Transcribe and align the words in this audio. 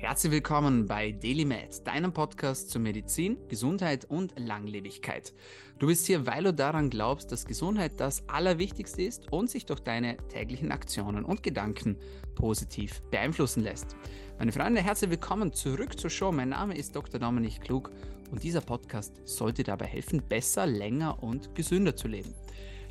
Herzlich 0.00 0.30
willkommen 0.30 0.86
bei 0.86 1.10
DailyMed, 1.10 1.84
deinem 1.84 2.12
Podcast 2.12 2.70
zur 2.70 2.80
Medizin, 2.80 3.36
Gesundheit 3.48 4.04
und 4.04 4.32
Langlebigkeit. 4.38 5.34
Du 5.80 5.88
bist 5.88 6.06
hier, 6.06 6.24
weil 6.24 6.44
du 6.44 6.54
daran 6.54 6.88
glaubst, 6.88 7.32
dass 7.32 7.44
Gesundheit 7.44 7.98
das 7.98 8.22
Allerwichtigste 8.28 9.02
ist 9.02 9.32
und 9.32 9.50
sich 9.50 9.66
durch 9.66 9.80
deine 9.80 10.16
täglichen 10.28 10.70
Aktionen 10.70 11.24
und 11.24 11.42
Gedanken 11.42 11.96
positiv 12.36 13.02
beeinflussen 13.10 13.64
lässt. 13.64 13.96
Meine 14.38 14.52
Freunde, 14.52 14.82
herzlich 14.82 15.10
willkommen 15.10 15.52
zurück 15.52 15.98
zur 15.98 16.10
Show. 16.10 16.30
Mein 16.30 16.50
Name 16.50 16.76
ist 16.76 16.94
Dr. 16.94 17.18
Dominik 17.18 17.60
Klug 17.60 17.90
und 18.30 18.44
dieser 18.44 18.60
Podcast 18.60 19.20
sollte 19.24 19.64
dabei 19.64 19.86
helfen, 19.86 20.22
besser, 20.22 20.64
länger 20.64 21.20
und 21.24 21.56
gesünder 21.56 21.96
zu 21.96 22.06
leben. 22.06 22.32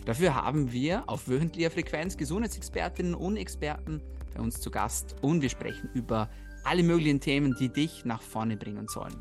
Dafür 0.03 0.35
haben 0.35 0.73
wir 0.73 1.07
auf 1.07 1.29
wöchentlicher 1.29 1.71
Frequenz 1.71 2.17
Gesundheitsexpertinnen 2.17 3.15
und 3.15 3.37
Experten 3.37 4.01
bei 4.35 4.41
uns 4.41 4.59
zu 4.59 4.69
Gast 4.69 5.15
und 5.21 5.41
wir 5.41 5.49
sprechen 5.49 5.89
über 5.93 6.29
alle 6.67 6.84
möglichen 6.84 7.20
Themen, 7.20 7.55
die 7.59 7.70
dich 7.70 8.05
nach 8.05 8.21
vorne 8.21 8.57
bringen 8.57 8.88
sollen. 8.88 9.16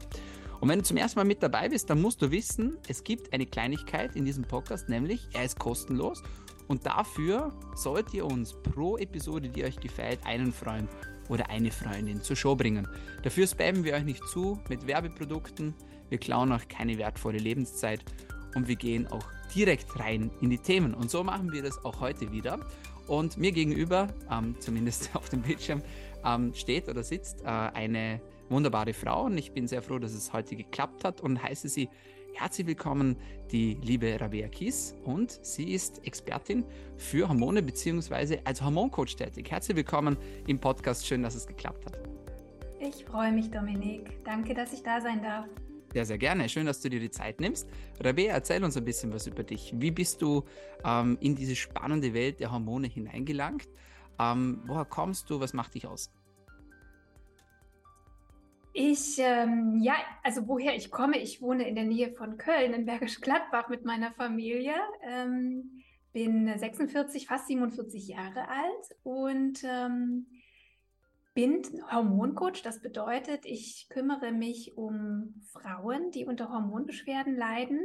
Und 0.61 0.69
wenn 0.69 0.79
du 0.79 0.85
zum 0.85 0.97
ersten 0.97 1.19
Mal 1.19 1.25
mit 1.25 1.43
dabei 1.43 1.69
bist, 1.69 1.89
dann 1.91 2.01
musst 2.01 2.23
du 2.23 2.31
wissen, 2.31 2.79
es 2.89 3.05
gibt 3.05 3.33
eine 3.33 3.47
Kleinigkeit 3.47 4.17
in 4.17 4.25
diesem 4.25 4.45
Podcast, 4.45 4.89
nämlich 4.89 5.29
er 5.33 5.45
ist 5.45 5.59
kostenlos 5.59 6.23
und 6.67 6.87
dafür 6.87 7.53
sollt 7.75 8.13
ihr 8.15 8.25
uns 8.25 8.55
pro 8.63 8.97
Episode, 8.97 9.49
die 9.49 9.65
euch 9.65 9.79
gefällt, 9.79 10.19
einen 10.25 10.53
Freund 10.53 10.89
oder 11.29 11.51
eine 11.51 11.71
Freundin 11.71 12.23
zur 12.23 12.37
Show 12.37 12.57
bringen. 12.57 12.89
Dafür 13.23 13.47
spammen 13.47 13.85
wir 13.85 13.95
euch 13.95 14.05
nicht 14.05 14.27
zu 14.29 14.59
mit 14.69 14.87
Werbeprodukten, 14.87 15.75
wir 16.09 16.19
klauen 16.19 16.53
auch 16.53 16.67
keine 16.69 16.99
wertvolle 16.99 17.39
Lebenszeit 17.39 18.05
und 18.55 18.69
wir 18.69 18.77
gehen 18.77 19.07
auch 19.09 19.25
direkt 19.55 19.99
rein 19.99 20.31
in 20.41 20.51
die 20.51 20.59
Themen. 20.59 20.95
Und 20.95 21.11
so 21.11 21.23
machen 21.23 21.53
wir 21.53 21.63
das 21.63 21.85
auch 21.85 22.01
heute 22.01 22.33
wieder. 22.33 22.61
Und 23.07 23.37
mir 23.37 23.53
gegenüber, 23.53 24.09
ähm, 24.31 24.57
zumindest 24.59 25.11
auf 25.15 25.29
dem 25.29 25.43
Bildschirm, 25.43 25.83
ähm, 26.27 26.53
steht 26.55 26.89
oder 26.89 27.03
sitzt 27.03 27.43
äh, 27.43 27.47
eine 27.47 28.21
wunderbare 28.49 28.93
Frau 28.93 29.25
und 29.25 29.39
ich 29.39 29.53
bin 29.53 29.67
sehr 29.69 29.83
froh, 29.83 29.99
dass 29.99 30.13
es 30.13 30.33
heute 30.33 30.57
geklappt 30.57 31.05
hat 31.05 31.21
und 31.21 31.43
heiße 31.43 31.69
sie 31.69 31.89
herzlich 32.35 32.67
willkommen, 32.67 33.17
die 33.51 33.79
liebe 33.83 34.21
Rabea 34.21 34.49
Kies 34.49 34.95
und 35.05 35.39
sie 35.43 35.73
ist 35.73 36.07
Expertin 36.07 36.65
für 36.97 37.29
Hormone 37.29 37.63
bzw. 37.63 38.41
als 38.45 38.63
Hormoncoach 38.63 39.17
tätig. 39.17 39.51
Herzlich 39.51 39.77
willkommen 39.77 40.17
im 40.47 40.59
Podcast, 40.59 41.07
schön, 41.07 41.23
dass 41.23 41.35
es 41.35 41.47
geklappt 41.47 41.87
hat. 41.87 41.99
Ich 42.79 43.05
freue 43.05 43.33
mich, 43.33 43.51
Dominik. 43.51 44.23
Danke, 44.25 44.53
dass 44.53 44.73
ich 44.73 44.83
da 44.83 45.01
sein 45.01 45.23
darf. 45.23 45.47
Sehr, 45.93 46.05
sehr 46.05 46.19
gerne. 46.19 46.49
Schön, 46.49 46.67
dass 46.67 46.83
du 46.83 46.91
dir 46.91 47.01
die 47.01 47.11
Zeit 47.11 47.41
nimmst. 47.41 47.67
Rabea, 48.01 48.35
erzähl 48.35 48.63
uns 48.63 48.77
ein 48.77 48.85
bisschen 48.85 49.13
was 49.15 49.27
über 49.27 49.43
dich. 49.43 49.73
Wie 49.77 49.91
bist 49.91 50.21
du 50.21 50.45
ähm, 50.85 51.17
in 51.21 51.35
diese 51.35 51.57
spannende 51.57 52.13
Welt 52.13 52.39
der 52.41 52.53
Hormone 52.53 52.87
hineingelangt? 52.87 53.69
Ähm, 54.19 54.63
woher 54.67 54.85
kommst 54.85 55.31
du? 55.31 55.41
Was 55.41 55.53
macht 55.53 55.75
dich 55.75 55.87
aus? 55.87 56.13
Ich, 58.73 59.19
ähm, 59.19 59.79
ja, 59.83 59.95
also 60.23 60.47
woher 60.49 60.77
ich 60.77 60.91
komme, 60.91 61.19
ich 61.19 61.41
wohne 61.41 61.67
in 61.67 61.75
der 61.75 61.85
Nähe 61.85 62.13
von 62.13 62.37
Köln, 62.37 62.75
in 62.75 62.85
Bergisch 62.85 63.21
Gladbach 63.21 63.69
mit 63.69 63.85
meiner 63.85 64.13
Familie. 64.13 64.75
Ähm, 65.03 65.83
bin 66.13 66.59
46, 66.59 67.27
fast 67.27 67.47
47 67.47 68.09
Jahre 68.09 68.49
alt 68.49 68.97
und 69.03 69.65
ähm, 69.65 70.27
bin 71.33 71.63
Hormoncoach. 71.91 72.63
Das 72.63 72.81
bedeutet, 72.83 73.47
ich 73.47 73.87
kümmere 73.89 74.33
mich 74.33 74.77
um 74.77 75.43
Frauen, 75.53 76.11
die 76.11 76.27
unter 76.27 76.51
Hormonbeschwerden 76.51 77.35
leiden 77.35 77.81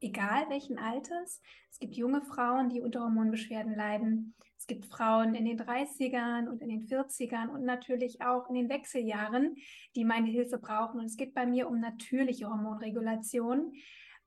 egal 0.00 0.48
welchen 0.48 0.78
Alters. 0.78 1.40
Es 1.70 1.78
gibt 1.78 1.96
junge 1.96 2.22
Frauen, 2.22 2.68
die 2.68 2.80
unter 2.80 3.00
Hormonbeschwerden 3.00 3.74
leiden. 3.74 4.34
Es 4.58 4.66
gibt 4.66 4.86
Frauen 4.86 5.34
in 5.34 5.44
den 5.44 5.58
30ern 5.58 6.48
und 6.48 6.62
in 6.62 6.68
den 6.68 6.86
40ern 6.86 7.48
und 7.48 7.64
natürlich 7.64 8.22
auch 8.22 8.48
in 8.48 8.54
den 8.54 8.68
Wechseljahren, 8.68 9.56
die 9.94 10.04
meine 10.04 10.28
Hilfe 10.28 10.58
brauchen. 10.58 11.00
Und 11.00 11.06
es 11.06 11.16
geht 11.16 11.34
bei 11.34 11.46
mir 11.46 11.68
um 11.68 11.78
natürliche 11.78 12.48
Hormonregulation 12.48 13.72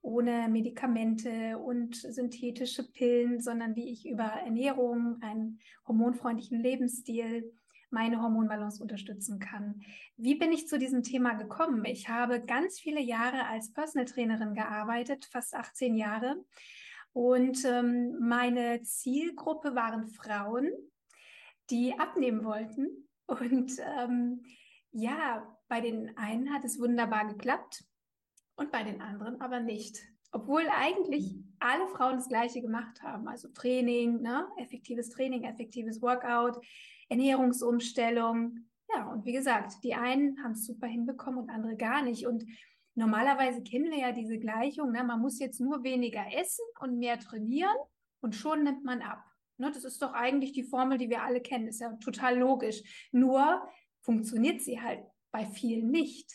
ohne 0.01 0.47
Medikamente 0.47 1.57
und 1.57 1.95
synthetische 1.95 2.89
Pillen, 2.91 3.41
sondern 3.41 3.75
wie 3.75 3.91
ich 3.91 4.07
über 4.07 4.23
Ernährung, 4.23 5.17
einen 5.21 5.59
hormonfreundlichen 5.87 6.61
Lebensstil, 6.61 7.51
meine 7.91 8.21
Hormonbalance 8.21 8.81
unterstützen 8.81 9.39
kann. 9.39 9.81
Wie 10.15 10.35
bin 10.35 10.51
ich 10.51 10.67
zu 10.67 10.77
diesem 10.77 11.03
Thema 11.03 11.33
gekommen? 11.33 11.83
Ich 11.85 12.07
habe 12.07 12.41
ganz 12.41 12.79
viele 12.79 13.01
Jahre 13.01 13.47
als 13.47 13.73
Personal 13.73 14.05
Trainerin 14.05 14.53
gearbeitet, 14.53 15.27
fast 15.31 15.55
18 15.55 15.95
Jahre. 15.95 16.37
Und 17.19 17.65
ähm, 17.65 18.17
meine 18.17 18.81
Zielgruppe 18.81 19.75
waren 19.75 20.07
Frauen, 20.07 20.71
die 21.69 21.93
abnehmen 21.99 22.45
wollten. 22.45 23.09
Und 23.25 23.73
ähm, 23.99 24.41
ja, 24.93 25.45
bei 25.67 25.81
den 25.81 26.15
einen 26.17 26.53
hat 26.53 26.63
es 26.63 26.79
wunderbar 26.79 27.27
geklappt 27.27 27.83
und 28.55 28.71
bei 28.71 28.83
den 28.83 29.01
anderen 29.01 29.41
aber 29.41 29.59
nicht. 29.59 29.99
Obwohl 30.31 30.63
eigentlich 30.73 31.35
alle 31.59 31.89
Frauen 31.89 32.15
das 32.15 32.29
Gleiche 32.29 32.61
gemacht 32.61 33.03
haben. 33.03 33.27
Also 33.27 33.49
Training, 33.49 34.21
ne? 34.21 34.47
effektives 34.55 35.09
Training, 35.09 35.43
effektives 35.43 36.01
Workout, 36.01 36.65
Ernährungsumstellung. 37.09 38.59
Ja, 38.95 39.11
und 39.11 39.25
wie 39.25 39.33
gesagt, 39.33 39.83
die 39.83 39.93
einen 39.93 40.41
haben 40.41 40.53
es 40.53 40.65
super 40.65 40.87
hinbekommen 40.87 41.41
und 41.41 41.49
andere 41.49 41.75
gar 41.75 42.01
nicht. 42.01 42.25
Und 42.25 42.45
normalerweise 42.95 43.63
kennen 43.63 43.91
wir 43.91 43.99
ja 43.99 44.11
diese 44.11 44.39
Gleichung, 44.39 44.91
ne? 44.91 45.03
man 45.03 45.19
muss 45.19 45.39
jetzt 45.39 45.59
nur 45.59 45.83
weniger 45.83 46.25
essen 46.33 46.65
und 46.79 46.99
mehr 46.99 47.19
trainieren 47.19 47.75
und 48.21 48.35
schon 48.35 48.63
nimmt 48.63 48.83
man 48.83 49.01
ab. 49.01 49.23
Ne? 49.57 49.71
Das 49.71 49.83
ist 49.83 50.01
doch 50.01 50.13
eigentlich 50.13 50.51
die 50.51 50.63
Formel, 50.63 50.97
die 50.97 51.09
wir 51.09 51.23
alle 51.23 51.41
kennen. 51.41 51.67
Ist 51.67 51.81
ja 51.81 51.93
total 51.97 52.37
logisch. 52.37 53.09
Nur 53.11 53.67
funktioniert 54.01 54.61
sie 54.61 54.81
halt 54.81 55.03
bei 55.31 55.45
vielen 55.45 55.91
nicht. 55.91 56.31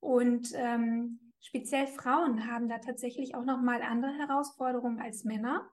Und 0.00 0.52
ähm, 0.54 1.22
Speziell 1.44 1.88
Frauen 1.88 2.46
haben 2.46 2.68
da 2.68 2.78
tatsächlich 2.78 3.34
auch 3.34 3.44
noch 3.44 3.60
mal 3.60 3.82
andere 3.82 4.12
Herausforderungen 4.12 5.00
als 5.00 5.24
Männer. 5.24 5.68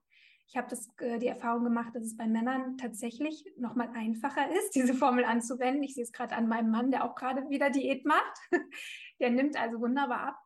Ich 0.50 0.56
habe 0.56 0.68
das 0.68 0.88
äh, 0.98 1.20
die 1.20 1.28
Erfahrung 1.28 1.62
gemacht, 1.62 1.94
dass 1.94 2.02
es 2.02 2.16
bei 2.16 2.26
Männern 2.26 2.76
tatsächlich 2.76 3.44
noch 3.56 3.76
mal 3.76 3.88
einfacher 3.94 4.50
ist, 4.58 4.74
diese 4.74 4.94
Formel 4.94 5.24
anzuwenden. 5.24 5.84
Ich 5.84 5.94
sehe 5.94 6.02
es 6.02 6.12
gerade 6.12 6.34
an 6.34 6.48
meinem 6.48 6.70
Mann, 6.70 6.90
der 6.90 7.04
auch 7.04 7.14
gerade 7.14 7.48
wieder 7.50 7.70
Diät 7.70 8.04
macht. 8.04 8.38
der 9.20 9.30
nimmt 9.30 9.56
also 9.56 9.80
wunderbar 9.80 10.20
ab, 10.20 10.38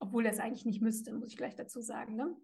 obwohl 0.00 0.26
er 0.26 0.32
es 0.32 0.38
eigentlich 0.38 0.66
nicht 0.66 0.82
müsste, 0.82 1.14
muss 1.14 1.30
ich 1.30 1.38
gleich 1.38 1.54
dazu 1.54 1.80
sagen. 1.80 2.14
Ne? 2.14 2.36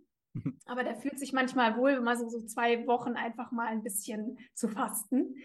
Aber 0.65 0.83
der 0.83 0.97
fühlt 0.97 1.19
sich 1.19 1.35
manchmal 1.35 1.77
wohl, 1.77 1.97
wenn 1.97 2.05
man 2.05 2.19
so, 2.19 2.27
so 2.29 2.41
zwei 2.47 2.87
Wochen 2.87 3.17
einfach 3.17 3.53
mal 3.53 3.67
ein 3.67 3.83
bisschen 3.83 4.39
zu 4.55 4.69
fasten. 4.69 5.37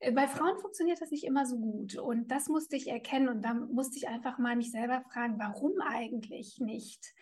Äh, 0.00 0.10
bei 0.10 0.26
Frauen 0.26 0.58
funktioniert 0.58 1.00
das 1.00 1.12
nicht 1.12 1.24
immer 1.24 1.46
so 1.46 1.56
gut. 1.56 1.96
Und 1.96 2.32
das 2.32 2.48
musste 2.48 2.74
ich 2.74 2.88
erkennen. 2.88 3.28
Und 3.28 3.42
da 3.42 3.54
musste 3.54 3.96
ich 3.96 4.08
einfach 4.08 4.38
mal 4.38 4.56
mich 4.56 4.72
selber 4.72 5.02
fragen, 5.12 5.38
warum 5.38 5.80
eigentlich 5.80 6.58
nicht? 6.58 7.14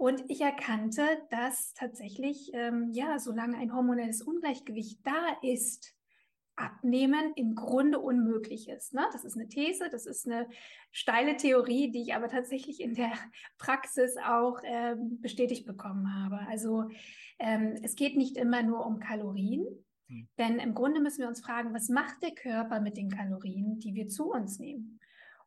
Und 0.00 0.24
ich 0.30 0.40
erkannte, 0.40 1.02
dass 1.28 1.74
tatsächlich, 1.74 2.52
ähm, 2.54 2.88
ja, 2.90 3.18
solange 3.18 3.58
ein 3.58 3.74
hormonelles 3.74 4.22
Ungleichgewicht 4.22 5.00
da 5.04 5.36
ist, 5.42 5.94
Abnehmen 6.56 7.34
im 7.36 7.54
Grunde 7.54 7.98
unmöglich 7.98 8.70
ist. 8.70 8.94
Ne? 8.94 9.06
Das 9.12 9.26
ist 9.26 9.36
eine 9.36 9.48
These, 9.48 9.90
das 9.90 10.06
ist 10.06 10.26
eine 10.26 10.48
steile 10.90 11.36
Theorie, 11.36 11.90
die 11.90 12.00
ich 12.00 12.14
aber 12.14 12.28
tatsächlich 12.28 12.80
in 12.80 12.94
der 12.94 13.12
Praxis 13.58 14.16
auch 14.16 14.62
ähm, 14.64 15.20
bestätigt 15.20 15.66
bekommen 15.66 16.14
habe. 16.14 16.38
Also 16.48 16.88
ähm, 17.38 17.76
es 17.82 17.94
geht 17.94 18.16
nicht 18.16 18.38
immer 18.38 18.62
nur 18.62 18.86
um 18.86 19.00
Kalorien, 19.00 19.66
hm. 20.08 20.28
denn 20.38 20.60
im 20.60 20.72
Grunde 20.72 21.02
müssen 21.02 21.20
wir 21.20 21.28
uns 21.28 21.42
fragen, 21.42 21.74
was 21.74 21.90
macht 21.90 22.22
der 22.22 22.34
Körper 22.34 22.80
mit 22.80 22.96
den 22.96 23.10
Kalorien, 23.10 23.78
die 23.80 23.94
wir 23.94 24.08
zu 24.08 24.32
uns 24.32 24.58
nehmen? 24.58 24.98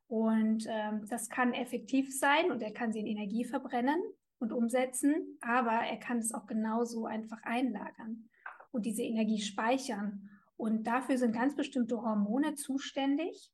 Und 0.06 0.64
ähm, 0.68 1.06
das 1.08 1.28
kann 1.28 1.54
effektiv 1.54 2.16
sein 2.16 2.52
und 2.52 2.62
er 2.62 2.72
kann 2.72 2.92
sie 2.92 3.00
in 3.00 3.08
Energie 3.08 3.44
verbrennen 3.44 4.00
und 4.38 4.52
umsetzen, 4.52 5.38
aber 5.40 5.72
er 5.72 5.98
kann 5.98 6.18
es 6.18 6.32
auch 6.32 6.46
genauso 6.46 7.06
einfach 7.06 7.42
einlagern 7.42 8.28
und 8.72 8.86
diese 8.86 9.02
Energie 9.02 9.40
speichern 9.40 10.28
und 10.56 10.86
dafür 10.86 11.18
sind 11.18 11.32
ganz 11.32 11.54
bestimmte 11.54 12.00
Hormone 12.02 12.54
zuständig. 12.54 13.50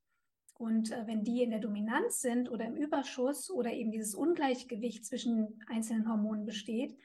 Und 0.57 0.91
äh, 0.91 1.07
wenn 1.07 1.23
die 1.23 1.41
in 1.41 1.49
der 1.49 1.59
Dominanz 1.59 2.21
sind 2.21 2.49
oder 2.49 2.65
im 2.65 2.75
Überschuss 2.75 3.49
oder 3.49 3.73
eben 3.73 3.91
dieses 3.91 4.13
Ungleichgewicht 4.13 5.05
zwischen 5.05 5.59
einzelnen 5.67 6.07
Hormonen 6.07 6.45
besteht, 6.45 6.95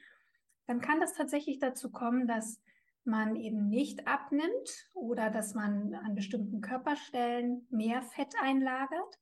dann 0.67 0.81
kann 0.81 0.99
das 0.99 1.13
tatsächlich 1.13 1.59
dazu 1.59 1.91
kommen, 1.91 2.27
dass 2.27 2.61
man 3.03 3.35
eben 3.35 3.69
nicht 3.69 4.05
abnimmt 4.05 4.89
oder 4.93 5.29
dass 5.29 5.55
man 5.55 5.95
an 5.95 6.13
bestimmten 6.13 6.61
Körperstellen 6.61 7.65
mehr 7.69 8.01
Fett 8.01 8.35
einlagert, 8.41 9.19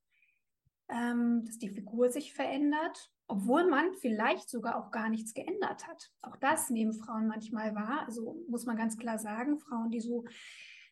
ähm, 0.89 1.43
dass 1.45 1.59
die 1.59 1.69
Figur 1.69 2.09
sich 2.09 2.33
verändert 2.33 3.11
obwohl 3.27 3.67
man 3.67 3.93
vielleicht 3.95 4.49
sogar 4.49 4.77
auch 4.77 4.91
gar 4.91 5.09
nichts 5.09 5.33
geändert 5.33 5.87
hat. 5.87 6.11
Auch 6.21 6.37
das 6.37 6.69
nehmen 6.69 6.93
Frauen 6.93 7.27
manchmal 7.27 7.73
wahr. 7.75 8.03
Also 8.05 8.43
muss 8.49 8.65
man 8.65 8.77
ganz 8.77 8.97
klar 8.97 9.17
sagen, 9.17 9.59
Frauen, 9.59 9.89
die 9.91 10.01
so 10.01 10.25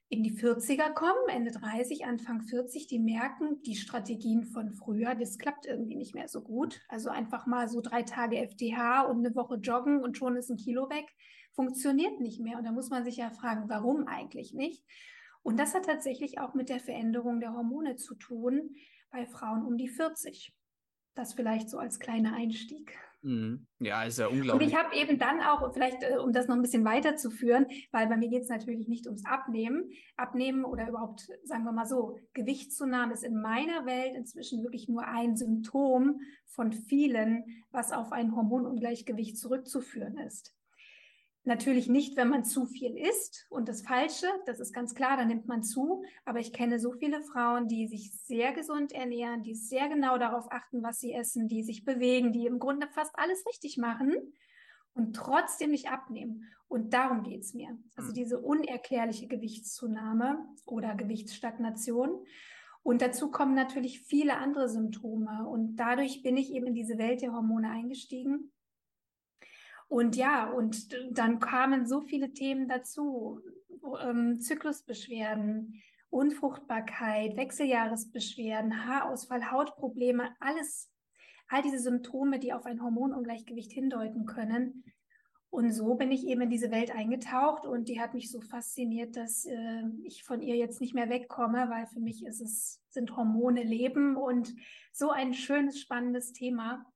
in 0.09 0.23
die 0.23 0.37
40er 0.37 0.93
kommen, 0.93 1.27
Ende 1.29 1.51
30, 1.51 2.05
Anfang 2.05 2.41
40, 2.41 2.87
die 2.87 2.99
merken, 2.99 3.61
die 3.63 3.75
Strategien 3.75 4.45
von 4.45 4.71
früher, 4.71 5.15
das 5.15 5.37
klappt 5.37 5.65
irgendwie 5.65 5.95
nicht 5.95 6.13
mehr 6.13 6.27
so 6.27 6.41
gut. 6.41 6.81
Also 6.87 7.09
einfach 7.09 7.47
mal 7.47 7.67
so 7.67 7.81
drei 7.81 8.03
Tage 8.03 8.37
FDH 8.37 9.03
und 9.03 9.25
eine 9.25 9.35
Woche 9.35 9.55
joggen 9.55 10.03
und 10.03 10.17
schon 10.17 10.35
ist 10.35 10.51
ein 10.51 10.57
Kilo 10.57 10.89
weg, 10.89 11.07
funktioniert 11.53 12.19
nicht 12.19 12.39
mehr. 12.41 12.57
Und 12.57 12.65
da 12.65 12.71
muss 12.71 12.89
man 12.89 13.03
sich 13.03 13.17
ja 13.17 13.31
fragen, 13.31 13.69
warum 13.69 14.07
eigentlich 14.07 14.53
nicht? 14.53 14.83
Und 15.41 15.59
das 15.59 15.73
hat 15.73 15.85
tatsächlich 15.85 16.39
auch 16.39 16.53
mit 16.53 16.69
der 16.69 16.79
Veränderung 16.79 17.39
der 17.39 17.53
Hormone 17.53 17.95
zu 17.95 18.15
tun 18.15 18.75
bei 19.11 19.25
Frauen 19.25 19.65
um 19.65 19.77
die 19.77 19.89
40. 19.89 20.53
Das 21.15 21.33
vielleicht 21.33 21.69
so 21.69 21.77
als 21.77 21.99
kleiner 21.99 22.35
Einstieg. 22.35 22.97
Mhm. 23.23 23.67
Ja, 23.79 24.03
ist 24.03 24.19
ja 24.19 24.27
unglaublich. 24.27 24.67
Und 24.67 24.73
ich 24.73 24.77
habe 24.77 24.95
eben 24.95 25.17
dann 25.17 25.39
auch, 25.41 25.73
vielleicht 25.73 26.03
äh, 26.03 26.17
um 26.17 26.33
das 26.33 26.47
noch 26.47 26.55
ein 26.55 26.61
bisschen 26.61 26.83
weiterzuführen, 26.83 27.65
weil 27.91 28.07
bei 28.07 28.17
mir 28.17 28.29
geht 28.29 28.43
es 28.43 28.49
natürlich 28.49 28.87
nicht 28.87 29.05
ums 29.07 29.25
Abnehmen. 29.25 29.89
Abnehmen 30.17 30.65
oder 30.65 30.89
überhaupt, 30.89 31.27
sagen 31.43 31.63
wir 31.63 31.71
mal 31.71 31.85
so, 31.85 32.17
Gewichtszunahme 32.33 33.13
ist 33.13 33.23
in 33.23 33.41
meiner 33.41 33.85
Welt 33.85 34.15
inzwischen 34.15 34.61
wirklich 34.61 34.89
nur 34.89 35.07
ein 35.07 35.37
Symptom 35.37 36.19
von 36.45 36.73
vielen, 36.73 37.45
was 37.71 37.93
auf 37.93 38.11
ein 38.11 38.35
Hormonungleichgewicht 38.35 39.37
zurückzuführen 39.37 40.17
ist. 40.17 40.53
Natürlich 41.45 41.89
nicht, 41.89 42.15
wenn 42.15 42.29
man 42.29 42.45
zu 42.45 42.65
viel 42.65 42.97
isst 42.97 43.47
und 43.49 43.67
das 43.67 43.81
Falsche, 43.81 44.27
das 44.45 44.61
ist 44.61 44.71
ganz 44.71 44.95
klar, 44.95 45.17
da 45.17 45.25
nimmt 45.25 45.45
man 45.45 45.61
zu. 45.61 46.03
Aber 46.23 46.39
ich 46.39 46.53
kenne 46.53 46.79
so 46.79 46.93
viele 46.93 47.21
Frauen, 47.21 47.67
die 47.67 47.87
sich 47.87 48.13
sehr 48.13 48.53
gesund 48.53 48.93
ernähren, 48.93 49.43
die 49.43 49.53
sehr 49.53 49.89
genau 49.89 50.17
darauf 50.17 50.49
achten, 50.51 50.83
was 50.83 50.99
sie 50.99 51.11
essen, 51.11 51.49
die 51.49 51.63
sich 51.63 51.83
bewegen, 51.83 52.31
die 52.31 52.45
im 52.45 52.59
Grunde 52.59 52.87
fast 52.87 53.11
alles 53.15 53.45
richtig 53.45 53.77
machen 53.77 54.15
und 54.93 55.17
trotzdem 55.17 55.71
nicht 55.71 55.91
abnehmen. 55.91 56.45
Und 56.69 56.93
darum 56.93 57.23
geht 57.23 57.41
es 57.41 57.53
mir. 57.53 57.77
Also 57.97 58.09
hm. 58.09 58.15
diese 58.15 58.39
unerklärliche 58.39 59.27
Gewichtszunahme 59.27 60.47
oder 60.65 60.95
Gewichtsstagnation. 60.95 62.25
Und 62.83 63.01
dazu 63.01 63.31
kommen 63.31 63.53
natürlich 63.53 63.99
viele 63.99 64.37
andere 64.37 64.69
Symptome. 64.69 65.45
Und 65.45 65.75
dadurch 65.75 66.23
bin 66.23 66.37
ich 66.37 66.53
eben 66.53 66.67
in 66.67 66.73
diese 66.73 66.97
Welt 66.97 67.21
der 67.21 67.33
Hormone 67.33 67.69
eingestiegen 67.69 68.53
und 69.87 70.15
ja, 70.15 70.49
und 70.49 70.89
dann 71.11 71.39
kamen 71.39 71.85
so 71.85 72.01
viele 72.01 72.33
Themen 72.33 72.67
dazu. 72.67 73.39
Ähm, 74.01 74.39
Zyklusbeschwerden, 74.39 75.81
Unfruchtbarkeit, 76.09 77.35
Wechseljahresbeschwerden, 77.35 78.87
Haarausfall, 78.87 79.51
Hautprobleme, 79.51 80.29
alles, 80.39 80.91
all 81.49 81.61
diese 81.61 81.79
Symptome, 81.79 82.39
die 82.39 82.53
auf 82.53 82.65
ein 82.65 82.81
Hormonungleichgewicht 82.81 83.71
hindeuten 83.71 84.25
können. 84.25 84.83
Und 85.53 85.71
so 85.71 85.93
bin 85.93 86.11
ich 86.11 86.25
eben 86.25 86.41
in 86.41 86.49
diese 86.49 86.71
Welt 86.71 86.89
eingetaucht 86.89 87.67
und 87.67 87.87
die 87.87 88.01
hat 88.01 88.15
mich 88.15 88.31
so 88.31 88.41
fasziniert, 88.41 89.15
dass 89.15 89.45
äh, 89.45 89.83
ich 90.03 90.23
von 90.23 90.41
ihr 90.41 90.55
jetzt 90.55 90.81
nicht 90.81 90.95
mehr 90.95 91.09
wegkomme, 91.09 91.69
weil 91.69 91.85
für 91.85 91.99
mich 91.99 92.25
ist 92.25 92.41
es, 92.41 92.81
sind 92.89 93.15
Hormone 93.15 93.61
Leben 93.61 94.15
und 94.15 94.51
so 94.91 95.11
ein 95.11 95.35
schönes, 95.35 95.79
spannendes 95.79 96.33
Thema. 96.33 96.91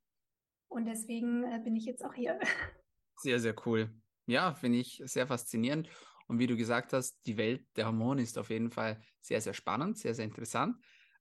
Und 0.66 0.86
deswegen 0.86 1.44
äh, 1.44 1.60
bin 1.62 1.76
ich 1.76 1.84
jetzt 1.84 2.04
auch 2.04 2.14
hier. 2.14 2.40
Sehr, 3.20 3.40
sehr 3.40 3.54
cool. 3.66 3.90
Ja, 4.26 4.54
finde 4.54 4.78
ich 4.78 5.02
sehr 5.04 5.26
faszinierend. 5.26 5.88
Und 6.28 6.38
wie 6.38 6.46
du 6.46 6.56
gesagt 6.56 6.92
hast, 6.92 7.20
die 7.26 7.36
Welt 7.36 7.66
der 7.76 7.86
Hormone 7.86 8.22
ist 8.22 8.38
auf 8.38 8.50
jeden 8.50 8.70
Fall 8.70 9.00
sehr, 9.20 9.40
sehr 9.40 9.54
spannend, 9.54 9.98
sehr, 9.98 10.14
sehr 10.14 10.24
interessant. 10.26 10.76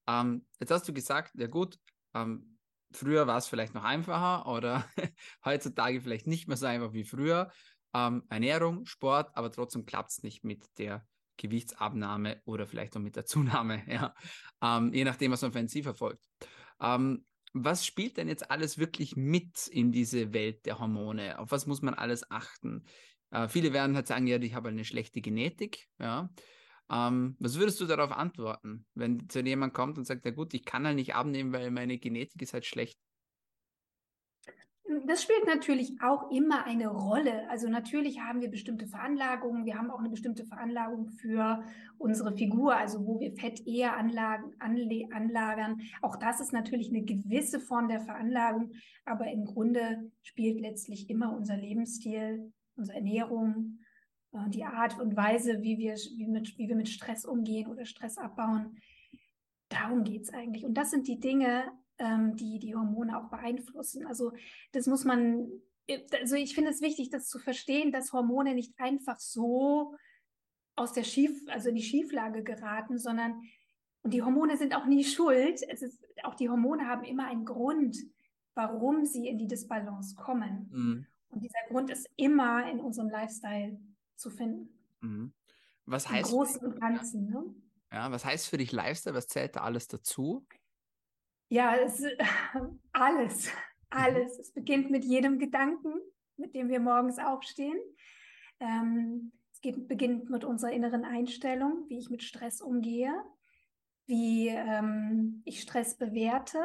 Ähm, 0.05 0.45
jetzt 0.59 0.71
hast 0.71 0.87
du 0.87 0.93
gesagt, 0.93 1.31
ja 1.35 1.47
gut, 1.47 1.79
ähm, 2.13 2.59
früher 2.91 3.25
war 3.25 3.37
es 3.37 3.47
vielleicht 3.47 3.73
noch 3.73 3.83
einfacher 3.83 4.47
oder 4.47 4.85
heutzutage 5.45 6.01
vielleicht 6.01 6.27
nicht 6.27 6.47
mehr 6.47 6.57
so 6.57 6.65
einfach 6.65 6.93
wie 6.93 7.03
früher. 7.05 7.51
Ähm, 7.93 8.25
Ernährung, 8.29 8.85
Sport, 8.85 9.31
aber 9.35 9.51
trotzdem 9.51 9.85
klappt 9.85 10.11
es 10.11 10.23
nicht 10.23 10.43
mit 10.43 10.65
der 10.77 11.07
Gewichtsabnahme 11.37 12.41
oder 12.45 12.67
vielleicht 12.67 12.95
auch 12.97 13.01
mit 13.01 13.15
der 13.15 13.25
Zunahme, 13.25 13.83
ja. 13.91 14.13
Ähm, 14.61 14.93
je 14.93 15.05
nachdem, 15.05 15.31
was 15.31 15.41
man 15.41 15.53
für 15.53 15.59
ein 15.59 15.69
Ziel 15.69 15.83
verfolgt. 15.83 16.25
Ähm, 16.81 17.25
was 17.63 17.85
spielt 17.85 18.17
denn 18.17 18.27
jetzt 18.27 18.49
alles 18.51 18.77
wirklich 18.77 19.15
mit 19.15 19.67
in 19.67 19.91
diese 19.91 20.33
Welt 20.33 20.65
der 20.65 20.79
Hormone? 20.79 21.39
Auf 21.39 21.51
was 21.51 21.67
muss 21.67 21.81
man 21.81 21.93
alles 21.93 22.29
achten? 22.29 22.83
Äh, 23.31 23.47
viele 23.47 23.73
werden 23.73 23.95
halt 23.95 24.07
sagen, 24.07 24.27
ja, 24.27 24.37
ich 24.37 24.53
habe 24.53 24.69
eine 24.69 24.85
schlechte 24.85 25.21
Genetik. 25.21 25.87
Ja. 25.99 26.29
Ähm, 26.89 27.35
was 27.39 27.57
würdest 27.59 27.79
du 27.81 27.85
darauf 27.85 28.11
antworten, 28.11 28.85
wenn 28.93 29.27
zu 29.29 29.41
jemand 29.41 29.73
kommt 29.73 29.97
und 29.97 30.05
sagt, 30.05 30.25
ja 30.25 30.31
gut, 30.31 30.53
ich 30.53 30.63
kann 30.63 30.85
halt 30.85 30.95
nicht 30.95 31.15
abnehmen, 31.15 31.51
weil 31.51 31.69
meine 31.71 31.97
Genetik 31.97 32.41
ist 32.41 32.53
halt 32.53 32.65
schlecht? 32.65 32.97
Das 35.05 35.21
spielt 35.21 35.45
natürlich 35.45 36.01
auch 36.01 36.31
immer 36.31 36.65
eine 36.65 36.87
Rolle. 36.87 37.49
Also 37.49 37.67
natürlich 37.67 38.21
haben 38.21 38.39
wir 38.39 38.49
bestimmte 38.49 38.87
Veranlagungen. 38.87 39.65
Wir 39.65 39.77
haben 39.77 39.91
auch 39.91 39.99
eine 39.99 40.09
bestimmte 40.09 40.45
Veranlagung 40.45 41.09
für 41.09 41.61
unsere 41.97 42.31
Figur, 42.31 42.75
also 42.75 43.05
wo 43.05 43.19
wir 43.19 43.33
Fett 43.33 43.67
eher 43.67 43.97
anlagen, 43.97 44.55
anle 44.59 45.09
anlagern. 45.11 45.81
Auch 46.01 46.15
das 46.15 46.39
ist 46.39 46.53
natürlich 46.53 46.89
eine 46.89 47.03
gewisse 47.03 47.59
Form 47.59 47.89
der 47.89 47.99
Veranlagung. 47.99 48.71
Aber 49.03 49.29
im 49.29 49.43
Grunde 49.43 50.09
spielt 50.21 50.61
letztlich 50.61 51.09
immer 51.09 51.35
unser 51.35 51.57
Lebensstil, 51.57 52.53
unsere 52.77 52.97
Ernährung, 52.97 53.79
äh, 54.31 54.49
die 54.49 54.63
Art 54.63 54.99
und 55.01 55.17
Weise, 55.17 55.61
wie 55.63 55.77
wir, 55.77 55.95
wie, 55.95 56.27
mit, 56.27 56.57
wie 56.57 56.69
wir 56.69 56.77
mit 56.77 56.87
Stress 56.87 57.25
umgehen 57.25 57.67
oder 57.67 57.85
Stress 57.85 58.17
abbauen. 58.17 58.77
Darum 59.67 60.05
geht 60.05 60.21
es 60.21 60.33
eigentlich. 60.33 60.63
Und 60.63 60.75
das 60.75 60.91
sind 60.91 61.09
die 61.09 61.19
Dinge, 61.19 61.65
ähm, 61.99 62.35
die 62.35 62.59
die 62.59 62.75
Hormone 62.75 63.17
auch 63.17 63.29
beeinflussen. 63.29 64.05
Also 64.05 64.31
das 64.71 64.87
muss 64.87 65.05
man, 65.05 65.49
also 66.13 66.35
ich 66.35 66.55
finde 66.55 66.71
es 66.71 66.81
wichtig, 66.81 67.09
das 67.09 67.27
zu 67.27 67.39
verstehen, 67.39 67.91
dass 67.91 68.13
Hormone 68.13 68.53
nicht 68.53 68.73
einfach 68.79 69.19
so 69.19 69.95
aus 70.75 70.93
der 70.93 71.03
Schief, 71.03 71.31
also 71.47 71.69
in 71.69 71.75
die 71.75 71.83
Schieflage 71.83 72.43
geraten, 72.43 72.97
sondern 72.97 73.41
und 74.03 74.13
die 74.13 74.21
Hormone 74.21 74.55
sind 74.57 74.73
auch 74.73 74.85
nie 74.85 75.03
schuld. 75.03 75.61
Es 75.67 75.81
ist, 75.81 76.01
auch 76.23 76.35
die 76.35 76.49
Hormone 76.49 76.87
haben 76.87 77.03
immer 77.03 77.25
einen 77.27 77.43
Grund, 77.43 77.97
warum 78.53 79.05
sie 79.05 79.27
in 79.27 79.37
die 79.37 79.47
Disbalance 79.47 80.15
kommen. 80.15 80.69
Mhm. 80.71 81.05
Und 81.29 81.43
dieser 81.43 81.59
Grund 81.67 81.89
ist 81.89 82.09
immer 82.15 82.71
in 82.71 82.79
unserem 82.79 83.09
Lifestyle 83.09 83.77
zu 84.15 84.29
finden. 84.29 84.69
Mhm. 85.01 85.33
Was 85.85 86.09
heißt 86.09 86.31
Im 86.31 86.37
Großen 86.37 86.65
und 86.65 86.79
Ganzen, 86.79 87.29
ne? 87.29 87.43
Ja, 87.91 88.11
was 88.11 88.23
heißt 88.23 88.47
für 88.47 88.57
dich 88.57 88.71
Lifestyle? 88.71 89.15
Was 89.15 89.27
zählt 89.27 89.55
da 89.55 89.61
alles 89.61 89.87
dazu? 89.87 90.45
Ja, 91.49 91.75
es, 91.75 92.03
alles, 92.91 93.51
alles. 93.89 94.39
Es 94.39 94.51
beginnt 94.53 94.91
mit 94.91 95.05
jedem 95.05 95.39
Gedanken, 95.39 95.93
mit 96.35 96.53
dem 96.53 96.69
wir 96.69 96.79
morgens 96.79 97.19
aufstehen. 97.19 97.79
Ähm, 98.59 99.31
es 99.53 99.61
geht, 99.61 99.87
beginnt 99.87 100.29
mit 100.29 100.43
unserer 100.43 100.71
inneren 100.71 101.05
Einstellung, 101.05 101.85
wie 101.87 101.97
ich 101.97 102.09
mit 102.09 102.23
Stress 102.23 102.61
umgehe, 102.61 103.13
wie 104.05 104.49
ähm, 104.49 105.41
ich 105.45 105.61
Stress 105.61 105.97
bewerte, 105.97 106.59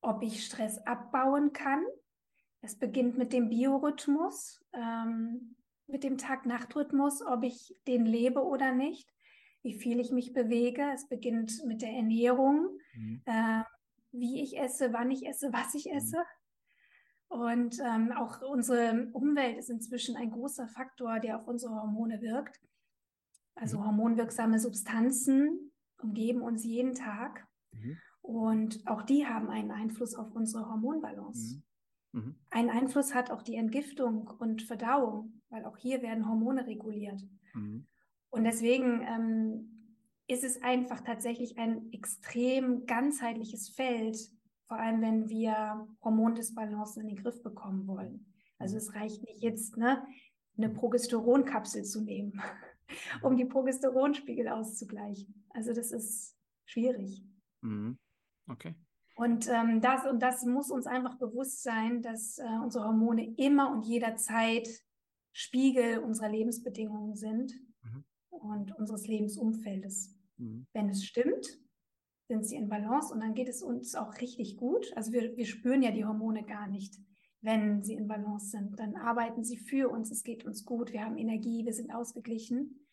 ob 0.00 0.22
ich 0.22 0.44
Stress 0.44 0.78
abbauen 0.86 1.52
kann. 1.52 1.84
Es 2.60 2.78
beginnt 2.78 3.18
mit 3.18 3.32
dem 3.32 3.48
Biorhythmus, 3.48 4.64
ähm, 4.72 5.56
mit 5.88 6.04
dem 6.04 6.18
Tag-Nacht-Rhythmus, 6.18 7.22
ob 7.26 7.42
ich 7.42 7.74
den 7.86 8.06
lebe 8.06 8.44
oder 8.44 8.72
nicht 8.72 9.12
wie 9.62 9.74
viel 9.74 10.00
ich 10.00 10.10
mich 10.10 10.32
bewege. 10.32 10.90
Es 10.94 11.08
beginnt 11.08 11.64
mit 11.64 11.82
der 11.82 11.90
Ernährung, 11.90 12.78
mhm. 12.94 13.22
äh, 13.24 13.62
wie 14.12 14.42
ich 14.42 14.58
esse, 14.58 14.92
wann 14.92 15.10
ich 15.10 15.26
esse, 15.26 15.52
was 15.52 15.74
ich 15.74 15.86
mhm. 15.86 15.96
esse. 15.96 16.18
Und 17.28 17.80
ähm, 17.80 18.12
auch 18.12 18.42
unsere 18.42 19.08
Umwelt 19.12 19.56
ist 19.56 19.70
inzwischen 19.70 20.16
ein 20.16 20.30
großer 20.30 20.68
Faktor, 20.68 21.18
der 21.18 21.38
auf 21.38 21.48
unsere 21.48 21.74
Hormone 21.74 22.20
wirkt. 22.20 22.60
Also 23.54 23.78
mhm. 23.78 23.86
hormonwirksame 23.86 24.58
Substanzen 24.58 25.72
umgeben 26.02 26.42
uns 26.42 26.64
jeden 26.64 26.94
Tag. 26.94 27.46
Mhm. 27.72 27.98
Und 28.20 28.86
auch 28.86 29.02
die 29.02 29.26
haben 29.26 29.48
einen 29.48 29.70
Einfluss 29.70 30.14
auf 30.14 30.32
unsere 30.32 30.68
Hormonbalance. 30.68 31.62
Mhm. 32.12 32.20
mhm. 32.20 32.34
Ein 32.50 32.70
Einfluss 32.70 33.14
hat 33.14 33.30
auch 33.30 33.42
die 33.42 33.56
Entgiftung 33.56 34.28
und 34.38 34.62
Verdauung, 34.62 35.40
weil 35.48 35.64
auch 35.64 35.78
hier 35.78 36.02
werden 36.02 36.28
Hormone 36.28 36.66
reguliert. 36.66 37.22
Mhm. 37.54 37.86
Und 38.28 38.44
deswegen 38.44 39.02
ähm, 39.02 39.71
ist 40.32 40.44
es 40.44 40.62
einfach 40.62 41.00
tatsächlich 41.00 41.58
ein 41.58 41.92
extrem 41.92 42.86
ganzheitliches 42.86 43.68
Feld, 43.70 44.16
vor 44.66 44.78
allem 44.78 45.02
wenn 45.02 45.28
wir 45.28 45.86
Hormondisbalance 46.02 47.00
in 47.00 47.08
den 47.08 47.16
Griff 47.16 47.42
bekommen 47.42 47.86
wollen. 47.86 48.32
Also 48.58 48.76
es 48.76 48.94
reicht 48.94 49.22
nicht 49.24 49.42
jetzt, 49.42 49.76
ne, 49.76 50.06
eine 50.56 50.68
Progesteronkapsel 50.68 51.84
zu 51.84 52.02
nehmen, 52.02 52.40
um 53.22 53.36
die 53.36 53.44
Progesteronspiegel 53.44 54.48
auszugleichen. 54.48 55.44
Also 55.50 55.72
das 55.72 55.92
ist 55.92 56.36
schwierig. 56.64 57.24
Mhm. 57.60 57.98
Okay. 58.48 58.74
Und, 59.14 59.48
ähm, 59.48 59.80
das, 59.80 60.06
und 60.06 60.20
das 60.22 60.44
muss 60.44 60.70
uns 60.70 60.86
einfach 60.86 61.18
bewusst 61.18 61.62
sein, 61.62 62.02
dass 62.02 62.38
äh, 62.38 62.58
unsere 62.62 62.86
Hormone 62.86 63.34
immer 63.36 63.70
und 63.70 63.86
jederzeit 63.86 64.68
Spiegel 65.32 65.98
unserer 65.98 66.28
Lebensbedingungen 66.28 67.14
sind 67.14 67.52
und 68.42 68.74
unseres 68.76 69.06
Lebensumfeldes. 69.06 70.14
Mhm. 70.42 70.66
Wenn 70.72 70.88
es 70.88 71.04
stimmt, 71.04 71.46
sind 72.28 72.46
sie 72.46 72.56
in 72.56 72.68
Balance 72.68 73.12
und 73.12 73.20
dann 73.20 73.34
geht 73.34 73.48
es 73.48 73.62
uns 73.62 73.94
auch 73.94 74.20
richtig 74.20 74.56
gut. 74.56 74.92
Also 74.96 75.12
wir, 75.12 75.36
wir 75.36 75.46
spüren 75.46 75.82
ja 75.82 75.90
die 75.90 76.04
Hormone 76.04 76.44
gar 76.44 76.66
nicht, 76.66 76.98
wenn 77.40 77.82
sie 77.82 77.94
in 77.94 78.08
Balance 78.08 78.50
sind. 78.50 78.78
Dann 78.78 78.96
arbeiten 78.96 79.44
sie 79.44 79.56
für 79.56 79.88
uns, 79.88 80.10
es 80.10 80.22
geht 80.22 80.44
uns 80.44 80.64
gut, 80.64 80.92
wir 80.92 81.04
haben 81.04 81.18
Energie, 81.18 81.64
wir 81.64 81.72
sind 81.72 81.92
ausgeglichen. 81.92 82.86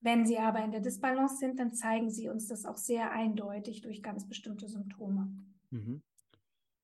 Wenn 0.00 0.26
sie 0.26 0.38
aber 0.38 0.64
in 0.64 0.72
der 0.72 0.80
Disbalance 0.80 1.36
sind, 1.36 1.60
dann 1.60 1.72
zeigen 1.72 2.10
sie 2.10 2.28
uns 2.28 2.48
das 2.48 2.64
auch 2.64 2.76
sehr 2.76 3.12
eindeutig 3.12 3.82
durch 3.82 4.02
ganz 4.02 4.28
bestimmte 4.28 4.68
Symptome. 4.68 5.32
Mhm. 5.70 6.02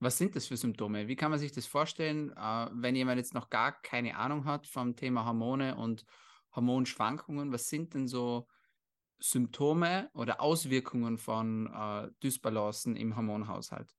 Was 0.01 0.17
sind 0.17 0.37
das 0.37 0.47
für 0.47 0.57
Symptome? 0.57 1.09
Wie 1.09 1.17
kann 1.17 1.33
man 1.33 1.41
sich 1.41 1.51
das 1.51 1.67
vorstellen, 1.67 2.31
äh, 2.31 2.69
wenn 2.73 2.95
jemand 2.95 3.19
jetzt 3.19 3.35
noch 3.35 3.51
gar 3.51 3.73
keine 3.83 4.17
Ahnung 4.17 4.45
hat 4.45 4.69
vom 4.69 4.95
Thema 4.95 5.27
Hormone 5.27 5.77
und 5.77 6.05
Hormonschwankungen? 6.55 7.51
Was 7.53 7.69
sind 7.69 7.95
denn 7.95 8.07
so 8.07 8.47
Symptome 9.19 10.11
oder 10.15 10.41
Auswirkungen 10.41 11.19
von 11.19 11.67
äh, 11.67 12.11
Dysbalancen 12.23 12.97
im 12.97 13.17
Hormonhaushalt? 13.17 13.95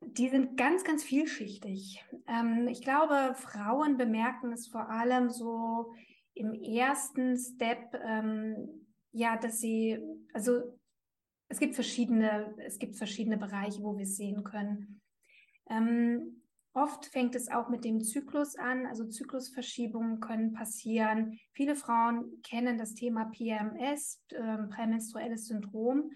Die 0.00 0.28
sind 0.28 0.56
ganz, 0.56 0.84
ganz 0.84 1.02
vielschichtig. 1.02 2.04
Ähm, 2.26 2.68
ich 2.68 2.82
glaube, 2.82 3.34
Frauen 3.34 3.96
bemerken 3.96 4.52
es 4.52 4.68
vor 4.68 4.88
allem 4.88 5.30
so 5.30 5.92
im 6.34 6.52
ersten 6.52 7.36
Step, 7.36 7.94
ähm, 8.04 8.86
ja, 9.12 9.36
dass 9.36 9.58
sie, 9.58 9.98
also 10.32 10.78
es 11.48 11.58
gibt 11.58 11.74
verschiedene, 11.74 12.54
es 12.58 12.78
gibt 12.78 12.96
verschiedene 12.96 13.38
Bereiche, 13.38 13.82
wo 13.82 13.96
wir 13.96 14.02
es 14.02 14.16
sehen 14.16 14.44
können. 14.44 15.00
Ähm, 15.70 16.35
oft 16.76 17.06
fängt 17.06 17.34
es 17.34 17.50
auch 17.50 17.68
mit 17.68 17.84
dem 17.84 18.02
Zyklus 18.02 18.56
an, 18.56 18.86
also 18.86 19.08
Zyklusverschiebungen 19.08 20.20
können 20.20 20.52
passieren. 20.52 21.38
Viele 21.52 21.74
Frauen 21.74 22.42
kennen 22.42 22.76
das 22.76 22.94
Thema 22.94 23.24
PMS, 23.24 24.22
äh, 24.28 24.58
prämenstruelles 24.68 25.46
Syndrom. 25.46 26.10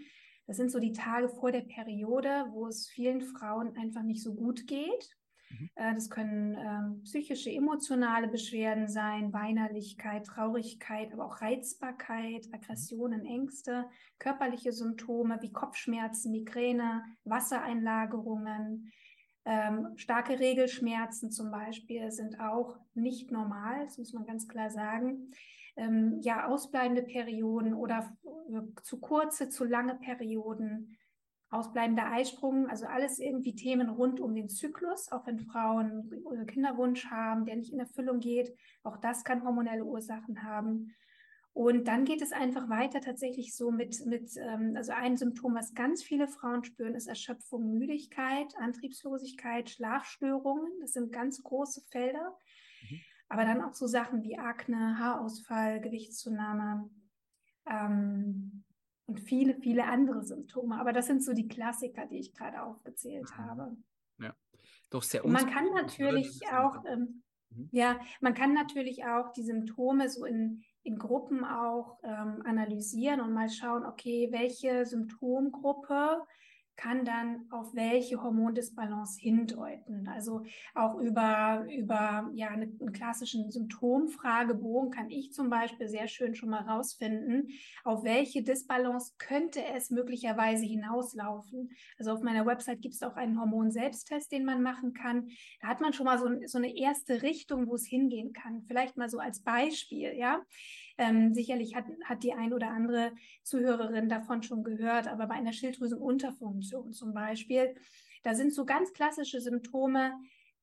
Das 0.47 0.59
sind 0.59 0.71
so 0.71 0.79
die 0.79 0.93
Tage 0.93 1.29
vor 1.29 1.51
der 1.51 1.63
Periode, 1.63 2.47
wo 2.51 2.67
es 2.67 2.89
vielen 2.89 3.23
Frauen 3.23 3.75
einfach 3.77 4.03
nicht 4.03 4.23
so 4.23 4.35
gut 4.35 4.67
geht. 4.67 5.17
Mhm. 5.49 5.71
Äh, 5.77 5.95
das 5.95 6.11
können 6.11 6.57
ähm, 6.59 7.03
psychische, 7.05 7.51
emotionale 7.51 8.29
Beschwerden 8.29 8.87
sein, 8.87 9.33
Weinerlichkeit, 9.33 10.27
Traurigkeit, 10.27 11.13
aber 11.13 11.25
auch 11.25 11.41
Reizbarkeit, 11.41 12.49
Aggressionen, 12.53 13.25
Ängste, 13.25 13.87
körperliche 14.19 14.73
Symptome 14.73 15.39
wie 15.41 15.53
Kopfschmerzen, 15.53 16.33
Migräne, 16.33 17.03
Wassereinlagerungen. 17.25 18.93
Ähm, 19.45 19.93
starke 19.97 20.39
Regelschmerzen 20.39 21.31
zum 21.31 21.51
Beispiel 21.51 22.11
sind 22.11 22.41
auch 22.41 22.77
nicht 22.95 23.31
normal, 23.31 23.85
das 23.85 23.97
muss 23.97 24.13
man 24.13 24.27
ganz 24.27 24.47
klar 24.49 24.71
sagen. 24.71 25.33
Ähm, 25.77 26.19
ja, 26.21 26.47
ausbleibende 26.47 27.03
Perioden 27.03 27.75
oder 27.75 28.17
äh, 28.25 28.83
zu 28.83 29.01
kurze, 29.01 29.49
zu 29.49 29.65
lange 29.65 29.95
Perioden, 29.95 30.97
ausbleibender 31.51 32.11
Eisprung, 32.13 32.69
also 32.69 32.87
alles 32.87 33.19
irgendwie 33.19 33.55
Themen 33.55 33.89
rund 33.89 34.21
um 34.21 34.35
den 34.35 34.49
Zyklus, 34.49 35.11
auch 35.11 35.27
wenn 35.27 35.41
Frauen 35.41 36.11
Kinderwunsch 36.47 37.07
haben, 37.07 37.45
der 37.45 37.57
nicht 37.57 37.73
in 37.73 37.81
Erfüllung 37.81 38.21
geht. 38.21 38.55
Auch 38.85 38.99
das 38.99 39.25
kann 39.25 39.45
hormonelle 39.45 39.85
Ursachen 39.85 40.43
haben. 40.45 40.95
Und 41.53 41.89
dann 41.89 42.05
geht 42.05 42.23
es 42.23 42.33
einfach 42.33 42.69
weiter 42.69 43.01
tatsächlich 43.01 43.55
so 43.57 43.71
mit, 43.71 44.07
mit 44.07 44.31
ähm, 44.37 44.75
also 44.77 44.93
ein 44.93 45.17
Symptom, 45.17 45.55
was 45.55 45.75
ganz 45.75 46.03
viele 46.03 46.29
Frauen 46.29 46.65
spüren, 46.65 46.95
ist 46.95 47.09
Erschöpfung, 47.09 47.77
Müdigkeit, 47.77 48.55
Antriebslosigkeit, 48.57 49.69
Schlafstörungen. 49.69 50.71
Das 50.81 50.93
sind 50.93 51.13
ganz 51.13 51.43
große 51.43 51.83
Felder. 51.91 52.37
Mhm. 52.89 53.01
Aber 53.29 53.45
dann 53.45 53.63
auch 53.63 53.75
so 53.75 53.87
Sachen 53.87 54.23
wie 54.23 54.39
Akne, 54.39 54.99
Haarausfall, 54.99 55.81
Gewichtszunahme, 55.81 56.89
ähm, 57.67 58.65
und 59.07 59.21
viele, 59.21 59.55
viele 59.55 59.85
andere 59.85 60.23
Symptome. 60.23 60.79
Aber 60.79 60.93
das 60.93 61.07
sind 61.07 61.25
so 61.25 61.33
die 61.33 61.49
Klassiker, 61.49 62.07
die 62.07 62.19
ich 62.19 62.33
gerade 62.33 62.63
aufgezählt 62.63 63.29
mhm. 63.31 63.45
habe. 63.45 63.77
Ja, 64.19 64.35
doch 64.91 65.03
sehr 65.03 65.27
Man 65.27 65.51
kann 65.51 65.67
natürlich 65.75 66.41
auch, 66.53 66.85
ähm, 66.87 67.23
mhm. 67.51 67.69
ja, 67.73 67.99
man 68.21 68.35
kann 68.35 68.55
natürlich 68.55 69.05
auch 69.05 69.33
die 69.33 69.43
Symptome 69.43 70.09
so 70.09 70.25
in, 70.25 70.63
in 70.83 70.99
Gruppen 70.99 71.45
auch 71.45 71.99
ähm, 72.03 72.43
analysieren 72.45 73.21
und 73.21 73.33
mal 73.33 73.49
schauen, 73.49 73.85
okay, 73.85 74.29
welche 74.31 74.87
Symptomgruppe 74.87 76.23
kann 76.81 77.05
dann 77.05 77.45
auf 77.51 77.75
welche 77.75 78.23
Hormondisbalance 78.23 79.21
hindeuten. 79.21 80.09
Also 80.09 80.45
auch 80.75 80.99
über, 80.99 81.67
über 81.69 82.31
ja, 82.33 82.49
eine, 82.49 82.73
einen 82.81 82.93
klassischen 82.93 83.51
Symptomfragebogen 83.51 84.91
kann 84.91 85.11
ich 85.11 85.35
zum 85.35 85.51
Beispiel 85.51 85.89
sehr 85.89 86.09
schön 86.09 86.35
schon 86.35 86.49
mal 86.49 86.63
rausfinden, 86.63 87.49
auf 87.85 88.03
welche 88.03 88.43
Disbalance 88.43 89.13
könnte 89.19 89.63
es 89.63 89.91
möglicherweise 89.91 90.65
hinauslaufen. 90.65 91.71
Also 91.99 92.13
auf 92.13 92.23
meiner 92.23 92.47
Website 92.47 92.81
gibt 92.81 92.95
es 92.95 93.03
auch 93.03 93.17
einen 93.17 93.39
Hormon-Selbsttest, 93.39 94.33
den 94.33 94.47
man 94.47 94.63
machen 94.63 94.95
kann. 94.95 95.29
Da 95.61 95.69
hat 95.69 95.83
man 95.83 95.93
schon 95.93 96.07
mal 96.07 96.19
so, 96.19 96.29
so 96.47 96.57
eine 96.57 96.75
erste 96.75 97.21
Richtung, 97.21 97.67
wo 97.67 97.75
es 97.75 97.85
hingehen 97.85 98.33
kann. 98.33 98.63
Vielleicht 98.63 98.97
mal 98.97 99.11
so 99.11 99.19
als 99.19 99.41
Beispiel, 99.41 100.15
ja. 100.17 100.41
Ähm, 101.01 101.33
sicherlich 101.33 101.75
hat, 101.75 101.87
hat 102.05 102.23
die 102.23 102.35
ein 102.35 102.53
oder 102.53 102.69
andere 102.69 103.13
Zuhörerin 103.43 104.11
davon 104.11 104.43
schon 104.43 104.63
gehört, 104.63 105.09
aber 105.09 105.29
bei 105.29 105.35
einer 105.35 105.55
Schilddrüsenunterfunktion 105.55 106.93
zum 106.93 107.15
Beispiel, 107.15 107.75
da 108.23 108.35
sind 108.35 108.53
so 108.53 108.67
ganz 108.67 108.93
klassische 108.93 109.41
Symptome, 109.41 110.13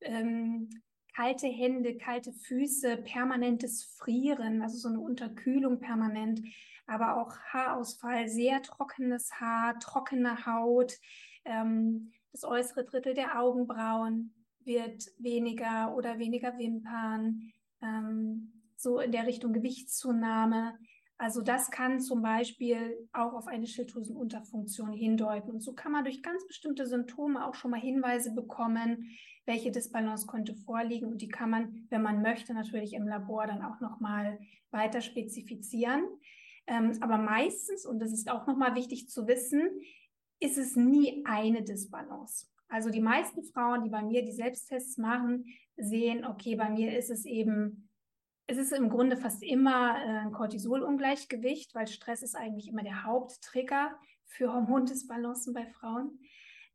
ähm, 0.00 0.70
kalte 1.12 1.48
Hände, 1.48 1.96
kalte 1.96 2.32
Füße, 2.32 2.98
permanentes 2.98 3.82
Frieren, 3.98 4.62
also 4.62 4.76
so 4.76 4.86
eine 4.86 5.00
Unterkühlung 5.00 5.80
permanent, 5.80 6.40
aber 6.86 7.16
auch 7.16 7.36
Haarausfall, 7.52 8.28
sehr 8.28 8.62
trockenes 8.62 9.32
Haar, 9.40 9.80
trockene 9.80 10.46
Haut, 10.46 10.92
ähm, 11.44 12.12
das 12.30 12.44
äußere 12.44 12.84
Drittel 12.84 13.14
der 13.14 13.40
Augenbrauen 13.40 14.32
wird 14.60 15.04
weniger 15.18 15.96
oder 15.96 16.20
weniger 16.20 16.56
Wimpern, 16.58 17.50
ähm, 17.82 18.52
so 18.78 19.00
in 19.00 19.12
der 19.12 19.26
Richtung 19.26 19.52
Gewichtszunahme. 19.52 20.78
Also 21.18 21.42
das 21.42 21.70
kann 21.72 22.00
zum 22.00 22.22
Beispiel 22.22 22.96
auch 23.12 23.32
auf 23.32 23.48
eine 23.48 23.66
Schilddrüsenunterfunktion 23.66 24.92
hindeuten. 24.92 25.50
Und 25.50 25.60
so 25.60 25.72
kann 25.74 25.90
man 25.90 26.04
durch 26.04 26.22
ganz 26.22 26.46
bestimmte 26.46 26.86
Symptome 26.86 27.44
auch 27.44 27.56
schon 27.56 27.72
mal 27.72 27.80
Hinweise 27.80 28.32
bekommen, 28.32 29.10
welche 29.44 29.72
Disbalance 29.72 30.28
könnte 30.28 30.54
vorliegen. 30.54 31.08
Und 31.08 31.20
die 31.20 31.28
kann 31.28 31.50
man, 31.50 31.86
wenn 31.90 32.02
man 32.02 32.22
möchte, 32.22 32.54
natürlich 32.54 32.94
im 32.94 33.08
Labor 33.08 33.48
dann 33.48 33.62
auch 33.62 33.80
nochmal 33.80 34.38
weiter 34.70 35.00
spezifizieren. 35.00 36.04
Ähm, 36.68 36.92
aber 37.00 37.18
meistens, 37.18 37.84
und 37.84 37.98
das 37.98 38.12
ist 38.12 38.30
auch 38.30 38.46
nochmal 38.46 38.76
wichtig 38.76 39.08
zu 39.08 39.26
wissen, 39.26 39.68
ist 40.38 40.56
es 40.56 40.76
nie 40.76 41.24
eine 41.26 41.64
Disbalance. 41.64 42.46
Also 42.68 42.90
die 42.90 43.00
meisten 43.00 43.42
Frauen, 43.42 43.82
die 43.82 43.90
bei 43.90 44.02
mir 44.02 44.24
die 44.24 44.32
Selbsttests 44.32 44.98
machen, 44.98 45.46
sehen, 45.76 46.24
okay, 46.24 46.54
bei 46.54 46.70
mir 46.70 46.96
ist 46.96 47.10
es 47.10 47.24
eben 47.24 47.87
es 48.48 48.56
ist 48.56 48.72
im 48.72 48.88
Grunde 48.88 49.16
fast 49.16 49.42
immer 49.42 49.96
äh, 49.98 50.18
ein 50.20 50.32
Cortisolungleichgewicht, 50.32 51.74
weil 51.74 51.86
Stress 51.86 52.22
ist 52.22 52.34
eigentlich 52.34 52.68
immer 52.68 52.82
der 52.82 53.04
Haupttrigger 53.04 53.90
für 54.24 54.52
Hormondisbalancen 54.52 55.52
bei 55.52 55.66
Frauen. 55.66 56.18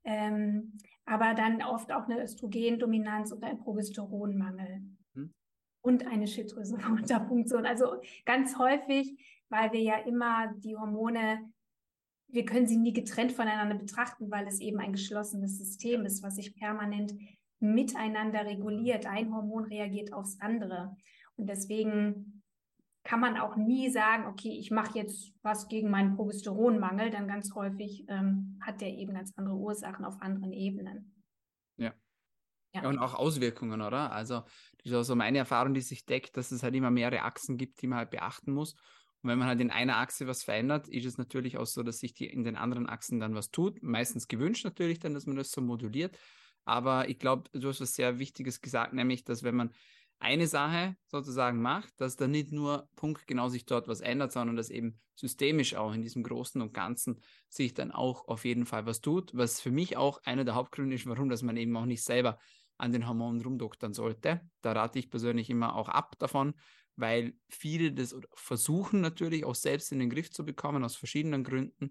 Ähm, 0.03 0.77
aber 1.05 1.33
dann 1.33 1.63
oft 1.63 1.91
auch 1.91 2.05
eine 2.05 2.21
Östrogendominanz 2.21 3.33
oder 3.33 3.47
ein 3.47 3.57
Progesteronmangel 3.57 4.83
hm. 5.15 5.33
und 5.81 6.05
eine 6.05 6.27
Schilddrüsenunterfunktion. 6.27 7.65
Also 7.65 8.01
ganz 8.25 8.57
häufig, 8.59 9.17
weil 9.49 9.71
wir 9.71 9.81
ja 9.81 9.97
immer 9.97 10.53
die 10.57 10.75
Hormone, 10.75 11.51
wir 12.27 12.45
können 12.45 12.67
sie 12.67 12.77
nie 12.77 12.93
getrennt 12.93 13.31
voneinander 13.31 13.75
betrachten, 13.75 14.29
weil 14.29 14.45
es 14.47 14.59
eben 14.59 14.79
ein 14.79 14.91
geschlossenes 14.91 15.57
System 15.57 16.05
ist, 16.05 16.21
was 16.21 16.35
sich 16.35 16.55
permanent 16.55 17.13
miteinander 17.59 18.45
reguliert. 18.45 19.07
Ein 19.07 19.33
Hormon 19.33 19.63
reagiert 19.63 20.13
aufs 20.13 20.39
andere. 20.39 20.95
Und 21.37 21.47
deswegen 21.47 22.43
kann 23.03 23.19
man 23.19 23.37
auch 23.37 23.57
nie 23.57 23.89
sagen, 23.89 24.27
okay, 24.27 24.57
ich 24.57 24.71
mache 24.71 24.97
jetzt 24.97 25.33
was 25.41 25.67
gegen 25.67 25.89
meinen 25.89 26.15
Progesteronmangel, 26.15 27.09
denn 27.09 27.27
ganz 27.27 27.53
häufig 27.53 28.05
ähm, 28.07 28.59
hat 28.61 28.81
der 28.81 28.89
eben 28.89 29.13
ganz 29.13 29.33
andere 29.35 29.55
Ursachen 29.55 30.05
auf 30.05 30.21
anderen 30.21 30.53
Ebenen. 30.53 31.13
Ja. 31.77 31.93
ja. 32.73 32.87
Und 32.87 32.99
auch 32.99 33.13
Auswirkungen, 33.13 33.81
oder? 33.81 34.11
Also, 34.13 34.41
das 34.77 34.85
ist 34.85 34.93
auch 34.93 35.03
so 35.03 35.15
meine 35.15 35.39
Erfahrung, 35.39 35.73
die 35.73 35.81
sich 35.81 36.05
deckt, 36.05 36.37
dass 36.37 36.51
es 36.51 36.63
halt 36.63 36.75
immer 36.75 36.91
mehrere 36.91 37.23
Achsen 37.23 37.57
gibt, 37.57 37.81
die 37.81 37.87
man 37.87 37.99
halt 37.99 38.11
beachten 38.11 38.53
muss. 38.53 38.73
Und 39.21 39.29
wenn 39.29 39.39
man 39.39 39.47
halt 39.49 39.59
in 39.59 39.71
einer 39.71 39.97
Achse 39.97 40.27
was 40.27 40.43
verändert, 40.43 40.87
ist 40.87 41.05
es 41.05 41.17
natürlich 41.17 41.57
auch 41.57 41.65
so, 41.65 41.83
dass 41.83 41.99
sich 41.99 42.13
die 42.13 42.27
in 42.27 42.43
den 42.43 42.55
anderen 42.55 42.87
Achsen 42.87 43.19
dann 43.19 43.35
was 43.35 43.51
tut. 43.51 43.81
Meistens 43.83 44.27
gewünscht 44.27 44.63
natürlich 44.63 44.99
dann, 44.99 45.13
dass 45.13 45.25
man 45.25 45.35
das 45.35 45.51
so 45.51 45.61
moduliert. 45.61 46.17
Aber 46.65 47.09
ich 47.09 47.19
glaube, 47.19 47.49
du 47.53 47.67
hast 47.67 47.81
was 47.81 47.93
sehr 47.93 48.19
Wichtiges 48.19 48.61
gesagt, 48.61 48.93
nämlich, 48.93 49.25
dass 49.25 49.43
wenn 49.43 49.55
man 49.55 49.73
eine 50.23 50.47
Sache 50.47 50.95
sozusagen 51.07 51.61
macht, 51.61 51.93
dass 51.99 52.15
da 52.15 52.27
nicht 52.27 52.51
nur 52.51 52.89
punktgenau 52.95 53.49
sich 53.49 53.65
dort 53.65 53.87
was 53.87 54.01
ändert, 54.01 54.31
sondern 54.31 54.55
dass 54.55 54.69
eben 54.69 54.99
systemisch 55.15 55.75
auch 55.75 55.93
in 55.93 56.01
diesem 56.01 56.23
Großen 56.23 56.61
und 56.61 56.73
Ganzen 56.73 57.21
sich 57.49 57.73
dann 57.73 57.91
auch 57.91 58.27
auf 58.27 58.45
jeden 58.45 58.65
Fall 58.65 58.85
was 58.85 59.01
tut, 59.01 59.35
was 59.35 59.61
für 59.61 59.71
mich 59.71 59.97
auch 59.97 60.21
einer 60.23 60.43
der 60.43 60.55
Hauptgründe 60.55 60.95
ist, 60.95 61.05
warum 61.05 61.29
dass 61.29 61.43
man 61.43 61.57
eben 61.57 61.75
auch 61.77 61.85
nicht 61.85 62.03
selber 62.03 62.39
an 62.77 62.91
den 62.91 63.07
Hormonen 63.07 63.41
rumdoktern 63.41 63.93
sollte. 63.93 64.41
Da 64.61 64.71
rate 64.71 64.99
ich 64.99 65.09
persönlich 65.09 65.49
immer 65.49 65.75
auch 65.75 65.89
ab 65.89 66.17
davon, 66.19 66.55
weil 66.95 67.35
viele 67.49 67.91
das 67.91 68.15
versuchen 68.33 69.01
natürlich 69.01 69.45
auch 69.45 69.55
selbst 69.55 69.91
in 69.91 69.99
den 69.99 70.09
Griff 70.09 70.31
zu 70.31 70.45
bekommen, 70.45 70.83
aus 70.83 70.95
verschiedenen 70.95 71.43
Gründen. 71.43 71.89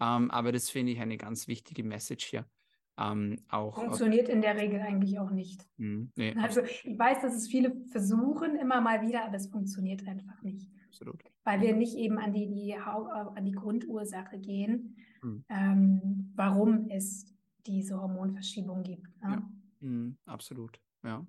Ähm, 0.00 0.30
aber 0.30 0.52
das 0.52 0.70
finde 0.70 0.92
ich 0.92 1.00
eine 1.00 1.16
ganz 1.16 1.46
wichtige 1.48 1.84
Message 1.84 2.26
hier. 2.26 2.48
Ähm, 2.96 3.40
auch, 3.48 3.74
Funktioniert 3.74 4.28
in 4.28 4.40
der 4.40 4.56
Regel 4.56 4.80
eigentlich 4.80 5.18
auch 5.18 5.30
nicht. 5.30 5.66
Mh, 5.78 6.08
nee, 6.14 6.34
also 6.40 6.62
ich 6.62 6.96
weiß, 6.96 7.22
dass 7.22 7.34
es 7.34 7.48
viele 7.48 7.74
versuchen 7.90 8.56
immer 8.56 8.80
mal 8.80 9.02
wieder, 9.02 9.24
aber 9.24 9.34
es 9.36 9.48
funktioniert 9.48 10.06
einfach 10.06 10.40
nicht. 10.42 10.70
Absolut. 10.86 11.24
Weil 11.42 11.60
wir 11.60 11.74
nicht 11.74 11.96
eben 11.96 12.18
an 12.18 12.32
die, 12.32 12.48
die, 12.48 12.70
äh, 12.70 12.78
an 12.78 13.44
die 13.44 13.52
Grundursache 13.52 14.38
gehen, 14.38 14.96
mhm. 15.22 15.44
ähm, 15.48 16.32
warum 16.36 16.88
es 16.88 17.26
diese 17.66 18.00
Hormonverschiebung 18.00 18.84
gibt. 18.84 19.08
Ne? 19.22 19.30
Ja. 19.30 19.50
Mhm, 19.80 20.16
absolut, 20.26 20.80
ja. 21.02 21.26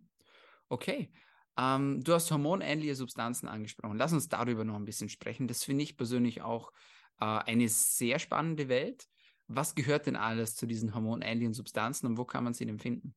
Okay. 0.70 1.12
Ähm, 1.58 2.04
du 2.04 2.14
hast 2.14 2.32
hormonähnliche 2.32 2.96
Substanzen 2.96 3.48
angesprochen. 3.48 3.98
Lass 3.98 4.14
uns 4.14 4.30
darüber 4.30 4.66
noch 4.66 4.76
ein 4.76 4.86
bisschen 4.86 5.10
sprechen. 5.10 5.48
Das 5.48 5.64
finde 5.64 5.84
ich 5.84 5.98
persönlich 5.98 6.42
auch 6.42 6.72
äh, 7.20 7.26
eine 7.26 7.70
sehr 7.70 8.20
spannende 8.20 8.68
Welt. 8.68 9.08
Was 9.48 9.76
gehört 9.76 10.08
denn 10.08 10.16
alles 10.16 10.56
zu 10.56 10.66
diesen 10.66 10.96
hormonähnlichen 10.96 11.54
Substanzen 11.54 12.08
und 12.08 12.18
wo 12.18 12.26
kann 12.26 12.44
man 12.44 12.54
sie 12.54 12.66
denn 12.66 12.80
finden? 12.80 13.14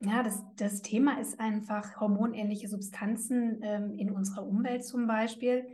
Ja, 0.00 0.22
das, 0.22 0.42
das 0.56 0.82
Thema 0.82 1.20
ist 1.20 1.38
einfach 1.38 2.00
hormonähnliche 2.00 2.68
Substanzen 2.68 3.60
ähm, 3.62 3.94
in 3.94 4.10
unserer 4.10 4.44
Umwelt 4.44 4.84
zum 4.84 5.06
Beispiel. 5.06 5.66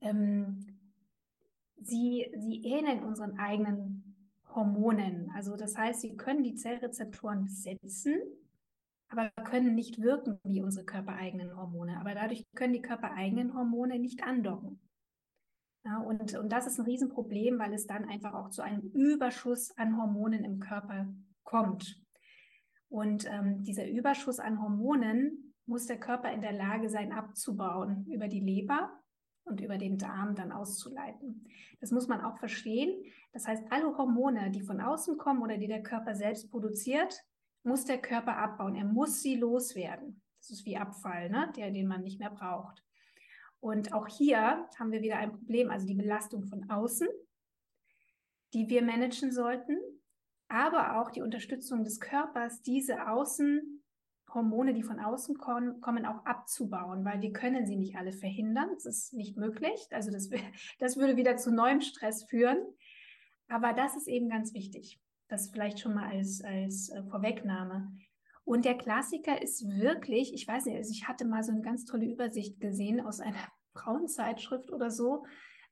Ähm, 0.00 0.66
sie, 1.80 2.26
sie 2.36 2.64
ähneln 2.64 3.04
unseren 3.04 3.38
eigenen 3.38 4.16
Hormonen. 4.48 5.30
Also 5.34 5.56
das 5.56 5.76
heißt, 5.76 6.00
sie 6.00 6.16
können 6.16 6.42
die 6.42 6.56
Zellrezeptoren 6.56 7.44
besetzen, 7.44 8.16
aber 9.08 9.30
können 9.44 9.74
nicht 9.76 10.00
wirken 10.02 10.40
wie 10.44 10.62
unsere 10.62 10.84
körpereigenen 10.84 11.56
Hormone. 11.56 12.00
Aber 12.00 12.14
dadurch 12.14 12.44
können 12.54 12.72
die 12.72 12.82
körpereigenen 12.82 13.54
Hormone 13.54 14.00
nicht 14.00 14.24
andocken. 14.24 14.80
Ja, 15.86 15.98
und, 15.98 16.36
und 16.36 16.50
das 16.50 16.66
ist 16.66 16.80
ein 16.80 16.84
Riesenproblem, 16.84 17.60
weil 17.60 17.72
es 17.72 17.86
dann 17.86 18.08
einfach 18.08 18.34
auch 18.34 18.50
zu 18.50 18.60
einem 18.60 18.90
Überschuss 18.92 19.70
an 19.78 19.96
Hormonen 19.96 20.44
im 20.44 20.58
Körper 20.58 21.06
kommt. 21.44 22.02
Und 22.88 23.24
ähm, 23.30 23.62
dieser 23.62 23.88
Überschuss 23.88 24.40
an 24.40 24.60
Hormonen 24.60 25.54
muss 25.64 25.86
der 25.86 26.00
Körper 26.00 26.32
in 26.32 26.40
der 26.40 26.52
Lage 26.52 26.88
sein, 26.88 27.12
abzubauen 27.12 28.04
über 28.06 28.26
die 28.26 28.40
Leber 28.40 28.90
und 29.44 29.60
über 29.60 29.78
den 29.78 29.96
Darm 29.96 30.34
dann 30.34 30.50
auszuleiten. 30.50 31.46
Das 31.80 31.92
muss 31.92 32.08
man 32.08 32.20
auch 32.20 32.36
verstehen. 32.38 32.90
Das 33.32 33.46
heißt, 33.46 33.62
alle 33.70 33.96
Hormone, 33.96 34.50
die 34.50 34.62
von 34.62 34.80
außen 34.80 35.16
kommen 35.18 35.40
oder 35.40 35.56
die 35.56 35.68
der 35.68 35.84
Körper 35.84 36.16
selbst 36.16 36.50
produziert, 36.50 37.14
muss 37.62 37.84
der 37.84 37.98
Körper 37.98 38.36
abbauen. 38.36 38.74
Er 38.74 38.86
muss 38.86 39.22
sie 39.22 39.36
loswerden. 39.36 40.20
Das 40.40 40.50
ist 40.50 40.66
wie 40.66 40.76
Abfall, 40.76 41.30
ne? 41.30 41.52
der, 41.56 41.70
den 41.70 41.86
man 41.86 42.02
nicht 42.02 42.18
mehr 42.18 42.30
braucht. 42.30 42.85
Und 43.60 43.92
auch 43.92 44.06
hier 44.06 44.66
haben 44.78 44.92
wir 44.92 45.02
wieder 45.02 45.16
ein 45.18 45.32
Problem, 45.32 45.70
also 45.70 45.86
die 45.86 45.94
Belastung 45.94 46.44
von 46.44 46.70
außen, 46.70 47.08
die 48.52 48.68
wir 48.68 48.82
managen 48.82 49.32
sollten, 49.32 49.78
aber 50.48 51.00
auch 51.00 51.10
die 51.10 51.22
Unterstützung 51.22 51.82
des 51.82 51.98
Körpers, 51.98 52.62
diese 52.62 53.08
Außenhormone, 53.08 54.74
die 54.74 54.82
von 54.82 55.00
außen 55.00 55.36
kommen, 55.38 55.80
kommen 55.80 56.06
auch 56.06 56.24
abzubauen, 56.24 57.04
weil 57.04 57.20
wir 57.20 57.32
können 57.32 57.66
sie 57.66 57.76
nicht 57.76 57.96
alle 57.96 58.12
verhindern. 58.12 58.70
Das 58.74 58.86
ist 58.86 59.12
nicht 59.14 59.36
möglich. 59.36 59.88
Also 59.90 60.12
das, 60.12 60.28
das 60.78 60.96
würde 60.96 61.16
wieder 61.16 61.36
zu 61.36 61.52
neuem 61.52 61.80
Stress 61.80 62.24
führen. 62.24 62.58
Aber 63.48 63.72
das 63.72 63.96
ist 63.96 64.08
eben 64.08 64.28
ganz 64.28 64.54
wichtig. 64.54 65.00
Das 65.28 65.50
vielleicht 65.50 65.80
schon 65.80 65.94
mal 65.94 66.08
als, 66.08 66.42
als 66.42 66.90
äh, 66.90 67.02
Vorwegnahme. 67.04 67.92
Und 68.46 68.64
der 68.64 68.78
Klassiker 68.78 69.42
ist 69.42 69.68
wirklich, 69.68 70.32
ich 70.32 70.46
weiß 70.46 70.66
nicht, 70.66 70.76
also 70.76 70.92
ich 70.92 71.08
hatte 71.08 71.24
mal 71.24 71.42
so 71.42 71.50
eine 71.50 71.62
ganz 71.62 71.84
tolle 71.84 72.06
Übersicht 72.06 72.60
gesehen 72.60 73.00
aus 73.00 73.18
einer 73.18 73.34
Frauenzeitschrift 73.74 74.70
oder 74.70 74.88
so 74.88 75.24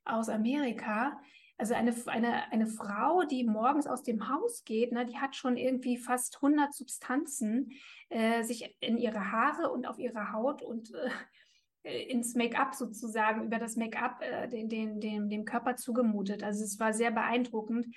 aus 0.04 0.28
Amerika. 0.28 1.16
Also 1.57 1.75
eine, 1.75 1.95
eine, 2.07 2.52
eine 2.52 2.66
Frau, 2.66 3.23
die 3.23 3.45
morgens 3.45 3.87
aus 3.87 4.02
dem 4.02 4.28
Haus 4.28 4.64
geht, 4.64 4.90
ne, 4.90 5.07
die 5.07 5.19
hat 5.19 5.37
schon 5.37 5.57
irgendwie 5.57 5.97
fast 5.97 6.35
100 6.43 6.75
Substanzen 6.75 7.71
äh, 8.09 8.43
sich 8.43 8.76
in 8.81 8.99
ihre 8.99 9.31
Haare 9.31 9.71
und 9.71 9.87
auf 9.87 10.00
ihre 10.00 10.33
Haut 10.33 10.61
und 10.61 10.93
äh, 11.85 12.02
ins 12.07 12.35
Make-up 12.35 12.75
sozusagen, 12.75 13.45
über 13.45 13.61
das 13.61 13.76
Make-up 13.76 14.21
äh, 14.21 14.49
den, 14.49 14.69
den, 14.69 15.00
den, 15.00 15.31
dem 15.31 15.45
Körper 15.45 15.76
zugemutet. 15.76 16.43
Also 16.43 16.64
es 16.64 16.81
war 16.81 16.93
sehr 16.93 17.12
beeindruckend, 17.12 17.87
äh, 17.87 17.90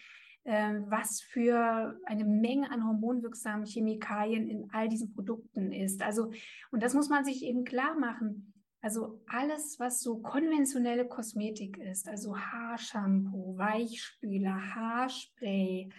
was 0.47 1.19
für 1.21 1.99
eine 2.05 2.23
Menge 2.23 2.71
an 2.71 2.85
hormonwirksamen 2.85 3.65
Chemikalien 3.65 4.49
in 4.49 4.69
all 4.71 4.87
diesen 4.87 5.13
Produkten 5.13 5.73
ist. 5.73 6.01
Also, 6.01 6.31
und 6.71 6.81
das 6.81 6.93
muss 6.93 7.09
man 7.09 7.25
sich 7.25 7.43
eben 7.43 7.65
klar 7.65 7.99
machen. 7.99 8.53
Also 8.81 9.21
alles, 9.27 9.77
was 9.79 10.01
so 10.01 10.19
konventionelle 10.19 11.05
Kosmetik 11.05 11.77
ist, 11.77 12.07
also 12.07 12.37
Haarshampoo, 12.37 13.57
Weichspüler, 13.57 14.75
Haarspray, 14.75 15.89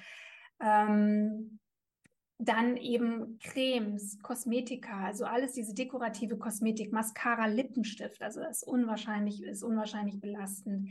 ähm, 0.60 1.58
dann 2.38 2.76
eben 2.76 3.38
Cremes, 3.40 4.18
Kosmetika, 4.22 5.04
also 5.04 5.24
alles 5.24 5.52
diese 5.52 5.74
dekorative 5.74 6.38
Kosmetik, 6.38 6.92
Mascara, 6.92 7.46
Lippenstift, 7.46 8.22
also 8.22 8.40
das 8.40 8.62
ist 8.62 8.68
unwahrscheinlich, 8.68 9.42
ist 9.42 9.64
unwahrscheinlich 9.64 10.20
belastend. 10.20 10.88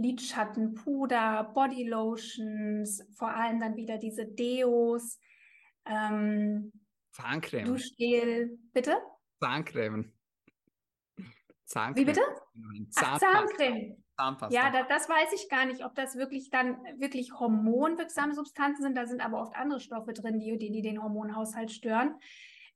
Lidschatten, 0.00 0.74
Puder, 0.74 1.50
Bodylotions, 1.54 3.02
vor 3.16 3.34
allem 3.34 3.60
dann 3.60 3.76
wieder 3.76 3.98
diese 3.98 4.26
Deos, 4.26 5.20
ähm, 5.84 6.72
Zahncreme. 7.12 7.64
Duschgel, 7.66 8.58
bitte? 8.72 8.96
Zahncreme. 9.40 10.12
Zahncreme. 11.64 11.96
Wie 11.96 12.04
bitte? 12.04 12.22
Ach, 12.96 13.18
Zahncreme. 13.18 14.02
Zahnpasta. 14.16 14.54
Ja, 14.54 14.70
da, 14.70 14.82
das 14.82 15.08
weiß 15.08 15.32
ich 15.34 15.48
gar 15.48 15.64
nicht, 15.64 15.84
ob 15.84 15.94
das 15.94 16.16
wirklich 16.16 16.50
dann 16.50 16.76
wirklich 16.98 17.32
hormonwirksame 17.32 18.34
Substanzen 18.34 18.82
sind. 18.82 18.96
Da 18.96 19.06
sind 19.06 19.24
aber 19.24 19.40
oft 19.40 19.54
andere 19.56 19.80
Stoffe 19.80 20.12
drin, 20.12 20.38
die, 20.38 20.58
die, 20.58 20.70
die 20.70 20.82
den 20.82 21.02
Hormonhaushalt 21.02 21.70
stören. 21.70 22.16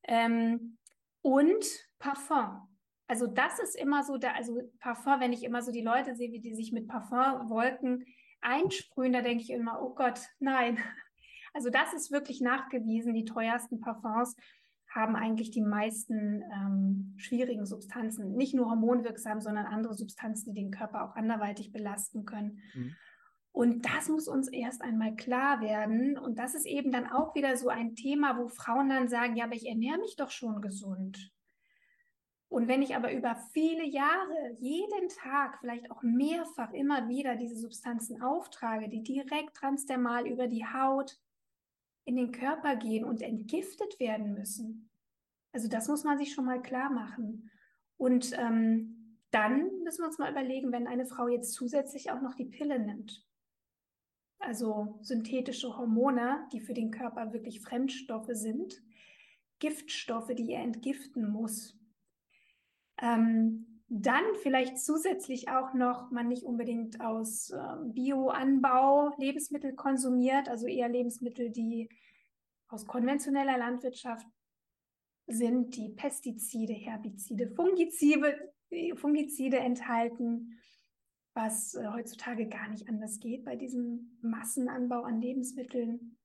Ähm, 0.05 0.79
und 1.23 1.65
Parfum. 1.99 2.74
Also 3.07 3.27
das 3.27 3.59
ist 3.59 3.77
immer 3.77 4.03
so, 4.03 4.17
da, 4.17 4.33
also 4.33 4.61
Parfum, 4.81 5.21
wenn 5.21 5.33
ich 5.33 5.45
immer 5.45 5.63
so 5.63 5.71
die 5.71 5.83
Leute 5.83 6.15
sehe, 6.15 6.33
wie 6.33 6.41
die 6.41 6.55
sich 6.55 6.73
mit 6.73 6.89
Parfumwolken 6.89 8.05
einsprühen, 8.41 9.13
da 9.13 9.21
denke 9.21 9.43
ich 9.43 9.51
immer, 9.51 9.83
oh 9.83 9.95
Gott, 9.95 10.21
nein. 10.39 10.79
Also 11.57 11.71
das 11.71 11.95
ist 11.95 12.11
wirklich 12.11 12.41
nachgewiesen, 12.41 13.15
die 13.15 13.25
teuersten 13.25 13.79
Parfums 13.79 14.35
haben 14.95 15.15
eigentlich 15.15 15.53
die 15.53 15.63
meisten 15.63 16.43
ähm, 16.53 17.15
schwierigen 17.17 17.65
Substanzen, 17.65 18.33
nicht 18.35 18.55
nur 18.55 18.71
hormonwirksam, 18.71 19.41
sondern 19.41 19.67
andere 19.67 19.95
Substanzen, 19.95 20.53
die 20.53 20.63
den 20.63 20.73
Körper 20.73 21.05
auch 21.05 21.15
anderweitig 21.15 21.73
belasten 21.73 22.25
können. 22.25 22.61
Mhm. 22.75 22.97
Und 23.53 23.87
das 23.87 24.09
muss 24.09 24.27
uns 24.27 24.49
erst 24.49 24.83
einmal 24.83 25.15
klar 25.15 25.61
werden. 25.61 26.19
Und 26.19 26.41
das 26.41 26.57
ist 26.57 26.67
eben 26.67 26.91
dann 26.91 27.07
auch 27.07 27.37
wieder 27.37 27.57
so 27.57 27.69
ein 27.69 27.95
Thema, 27.95 28.37
wo 28.37 28.49
Frauen 28.49 28.89
dann 28.89 29.09
sagen, 29.09 29.37
ja, 29.37 29.45
aber 29.45 29.55
ich 29.55 29.69
ernähre 29.69 29.99
mich 29.99 30.17
doch 30.17 30.31
schon 30.31 30.61
gesund. 30.61 31.31
Und 32.49 32.69
wenn 32.69 32.83
ich 32.83 32.95
aber 32.95 33.13
über 33.13 33.37
viele 33.53 33.85
Jahre, 33.85 34.53
jeden 34.59 35.09
Tag, 35.09 35.59
vielleicht 35.61 35.91
auch 35.91 36.03
mehrfach 36.03 36.73
immer 36.73 37.09
wieder 37.09 37.37
diese 37.37 37.57
Substanzen 37.57 38.23
auftrage, 38.23 38.89
die 38.89 39.03
direkt 39.03 39.55
transdermal 39.55 40.27
über 40.27 40.47
die 40.47 40.65
Haut 40.65 41.19
in 42.05 42.17
den 42.17 42.33
Körper 42.33 42.77
gehen 42.77 43.05
und 43.05 43.23
entgiftet 43.23 43.99
werden 43.99 44.35
müssen. 44.35 44.91
Also 45.53 45.69
das 45.69 45.89
muss 45.89 46.05
man 46.05 46.19
sich 46.19 46.33
schon 46.33 46.45
mal 46.45 46.61
klar 46.61 46.91
machen. 46.91 47.51
Und 47.97 48.33
ähm, 48.39 49.19
dann 49.31 49.83
müssen 49.83 50.03
wir 50.03 50.07
uns 50.07 50.19
mal 50.19 50.31
überlegen, 50.31 50.71
wenn 50.71 50.87
eine 50.87 51.07
Frau 51.07 51.29
jetzt 51.29 51.55
zusätzlich 51.55 52.11
auch 52.11 52.21
noch 52.21 52.35
die 52.35 52.45
Pille 52.45 52.79
nimmt, 52.79 53.27
also 54.39 54.99
synthetische 55.01 55.77
Hormone, 55.77 56.47
die 56.53 56.61
für 56.61 56.75
den 56.75 56.91
Körper 56.91 57.33
wirklich 57.33 57.61
Fremdstoffe 57.61 58.31
sind, 58.31 58.83
Giftstoffe, 59.59 60.35
die 60.35 60.53
er 60.53 60.63
entgiften 60.63 61.31
muss. 61.31 61.79
Ähm, 63.01 63.83
dann 63.89 64.25
vielleicht 64.43 64.79
zusätzlich 64.79 65.49
auch 65.51 65.75
noch, 65.75 66.11
man 66.11 66.29
nicht 66.29 66.45
unbedingt 66.45 67.01
aus 67.01 67.51
äh, 67.51 67.77
Bioanbau 67.85 69.15
Lebensmittel 69.19 69.75
konsumiert, 69.75 70.49
also 70.49 70.67
eher 70.67 70.89
Lebensmittel, 70.89 71.51
die 71.51 71.89
aus 72.69 72.87
konventioneller 72.87 73.59
Landwirtschaft 73.59 74.27
sind, 75.27 75.77
die 75.77 75.91
Pestizide, 75.91 76.73
Herbizide, 76.73 77.49
Fungizide, 77.55 78.53
Fungizide 78.97 79.59
enthalten, 79.59 80.59
was 81.35 81.75
äh, 81.75 81.87
heutzutage 81.89 82.49
gar 82.49 82.69
nicht 82.69 82.89
anders 82.89 83.21
geht 83.21 83.45
bei 83.45 83.57
diesem 83.57 84.19
Massenanbau 84.23 85.03
an 85.03 85.21
Lebensmitteln. 85.21 86.19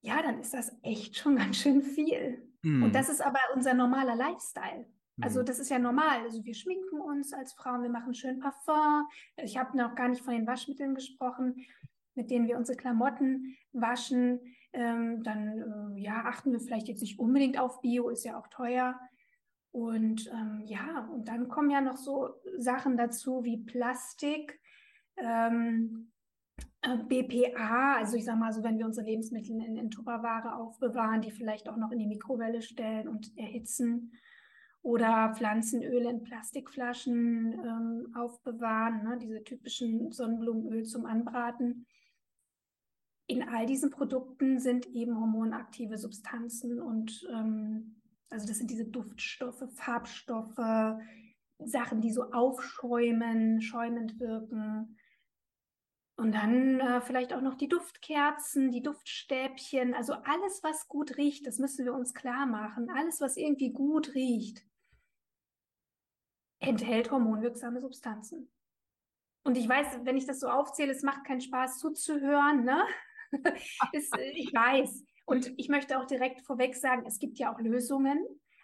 Ja, 0.00 0.22
dann 0.22 0.40
ist 0.40 0.54
das 0.54 0.74
echt 0.82 1.16
schon 1.16 1.36
ganz 1.36 1.58
schön 1.58 1.82
viel. 1.82 2.50
Mm. 2.62 2.84
Und 2.84 2.94
das 2.94 3.08
ist 3.08 3.20
aber 3.20 3.38
unser 3.54 3.74
normaler 3.74 4.16
Lifestyle. 4.16 4.86
Also 5.20 5.40
mhm. 5.40 5.46
das 5.46 5.58
ist 5.58 5.70
ja 5.70 5.78
normal. 5.78 6.22
Also 6.22 6.44
wir 6.44 6.54
schminken 6.54 7.00
uns 7.00 7.32
als 7.32 7.52
Frauen, 7.52 7.82
wir 7.82 7.90
machen 7.90 8.14
schön 8.14 8.38
Parfum. 8.38 9.06
Ich 9.36 9.56
habe 9.56 9.76
noch 9.76 9.94
gar 9.94 10.08
nicht 10.08 10.22
von 10.22 10.34
den 10.34 10.46
Waschmitteln 10.46 10.94
gesprochen, 10.94 11.64
mit 12.14 12.30
denen 12.30 12.46
wir 12.46 12.56
unsere 12.56 12.76
Klamotten 12.76 13.56
waschen. 13.72 14.40
Ähm, 14.72 15.22
dann 15.22 15.94
äh, 15.96 16.00
ja, 16.00 16.24
achten 16.24 16.52
wir 16.52 16.60
vielleicht 16.60 16.88
jetzt 16.88 17.02
nicht 17.02 17.18
unbedingt 17.18 17.58
auf 17.58 17.80
Bio, 17.82 18.08
ist 18.08 18.24
ja 18.24 18.38
auch 18.38 18.48
teuer. 18.48 18.98
Und 19.70 20.30
ähm, 20.32 20.62
ja, 20.66 21.08
und 21.12 21.28
dann 21.28 21.48
kommen 21.48 21.70
ja 21.70 21.80
noch 21.80 21.96
so 21.96 22.30
Sachen 22.58 22.96
dazu 22.96 23.42
wie 23.42 23.64
Plastik, 23.64 24.60
ähm, 25.16 26.12
äh, 26.82 26.98
BPA, 26.98 27.96
also 27.96 28.16
ich 28.16 28.24
sag 28.24 28.38
mal 28.38 28.52
so, 28.52 28.62
wenn 28.62 28.78
wir 28.78 28.84
unsere 28.84 29.06
Lebensmittel 29.06 29.56
in, 29.62 29.76
in 29.76 29.90
Tupperware 29.90 30.56
aufbewahren, 30.56 31.22
die 31.22 31.30
vielleicht 31.30 31.68
auch 31.68 31.76
noch 31.76 31.90
in 31.90 31.98
die 31.98 32.06
Mikrowelle 32.06 32.60
stellen 32.60 33.08
und 33.08 33.36
erhitzen 33.38 34.12
oder 34.82 35.32
Pflanzenöle 35.36 36.10
in 36.10 36.24
Plastikflaschen 36.24 37.52
ähm, 37.52 38.14
aufbewahren, 38.16 39.04
ne? 39.04 39.18
diese 39.18 39.42
typischen 39.44 40.10
Sonnenblumenöl 40.10 40.84
zum 40.84 41.06
Anbraten. 41.06 41.86
In 43.28 43.48
all 43.48 43.64
diesen 43.66 43.90
Produkten 43.90 44.58
sind 44.58 44.86
eben 44.86 45.18
hormonaktive 45.18 45.96
Substanzen 45.96 46.80
und 46.80 47.26
ähm, 47.32 48.02
Also 48.30 48.46
das 48.46 48.58
sind 48.58 48.70
diese 48.70 48.86
Duftstoffe, 48.86 49.64
Farbstoffe, 49.74 50.98
Sachen, 51.64 52.00
die 52.00 52.10
so 52.10 52.32
aufschäumen, 52.32 53.62
schäumend 53.62 54.18
wirken. 54.18 54.96
Und 56.16 56.34
dann 56.34 56.80
äh, 56.80 57.00
vielleicht 57.00 57.32
auch 57.32 57.40
noch 57.40 57.54
die 57.54 57.68
Duftkerzen, 57.68 58.70
die 58.70 58.82
Duftstäbchen, 58.82 59.94
also 59.94 60.14
alles, 60.14 60.62
was 60.62 60.88
gut 60.88 61.16
riecht, 61.16 61.46
das 61.46 61.58
müssen 61.58 61.84
wir 61.84 61.94
uns 61.94 62.14
klar 62.14 62.46
machen. 62.46 62.90
Alles, 62.90 63.20
was 63.20 63.36
irgendwie 63.36 63.72
gut 63.72 64.14
riecht, 64.14 64.64
enthält 66.62 67.10
hormonwirksame 67.10 67.80
Substanzen. 67.80 68.50
Und 69.44 69.56
ich 69.56 69.68
weiß, 69.68 70.00
wenn 70.04 70.16
ich 70.16 70.26
das 70.26 70.40
so 70.40 70.48
aufzähle, 70.48 70.92
es 70.92 71.02
macht 71.02 71.24
keinen 71.24 71.40
Spaß 71.40 71.78
zuzuhören, 71.78 72.64
ne? 72.64 72.82
ist, 73.92 74.16
äh, 74.16 74.30
ich 74.30 74.52
weiß. 74.52 75.04
Und 75.26 75.52
ich 75.56 75.68
möchte 75.68 75.98
auch 75.98 76.06
direkt 76.06 76.42
vorweg 76.42 76.74
sagen, 76.74 77.04
es 77.06 77.18
gibt 77.18 77.38
ja 77.38 77.52
auch 77.52 77.60
Lösungen. 77.60 78.18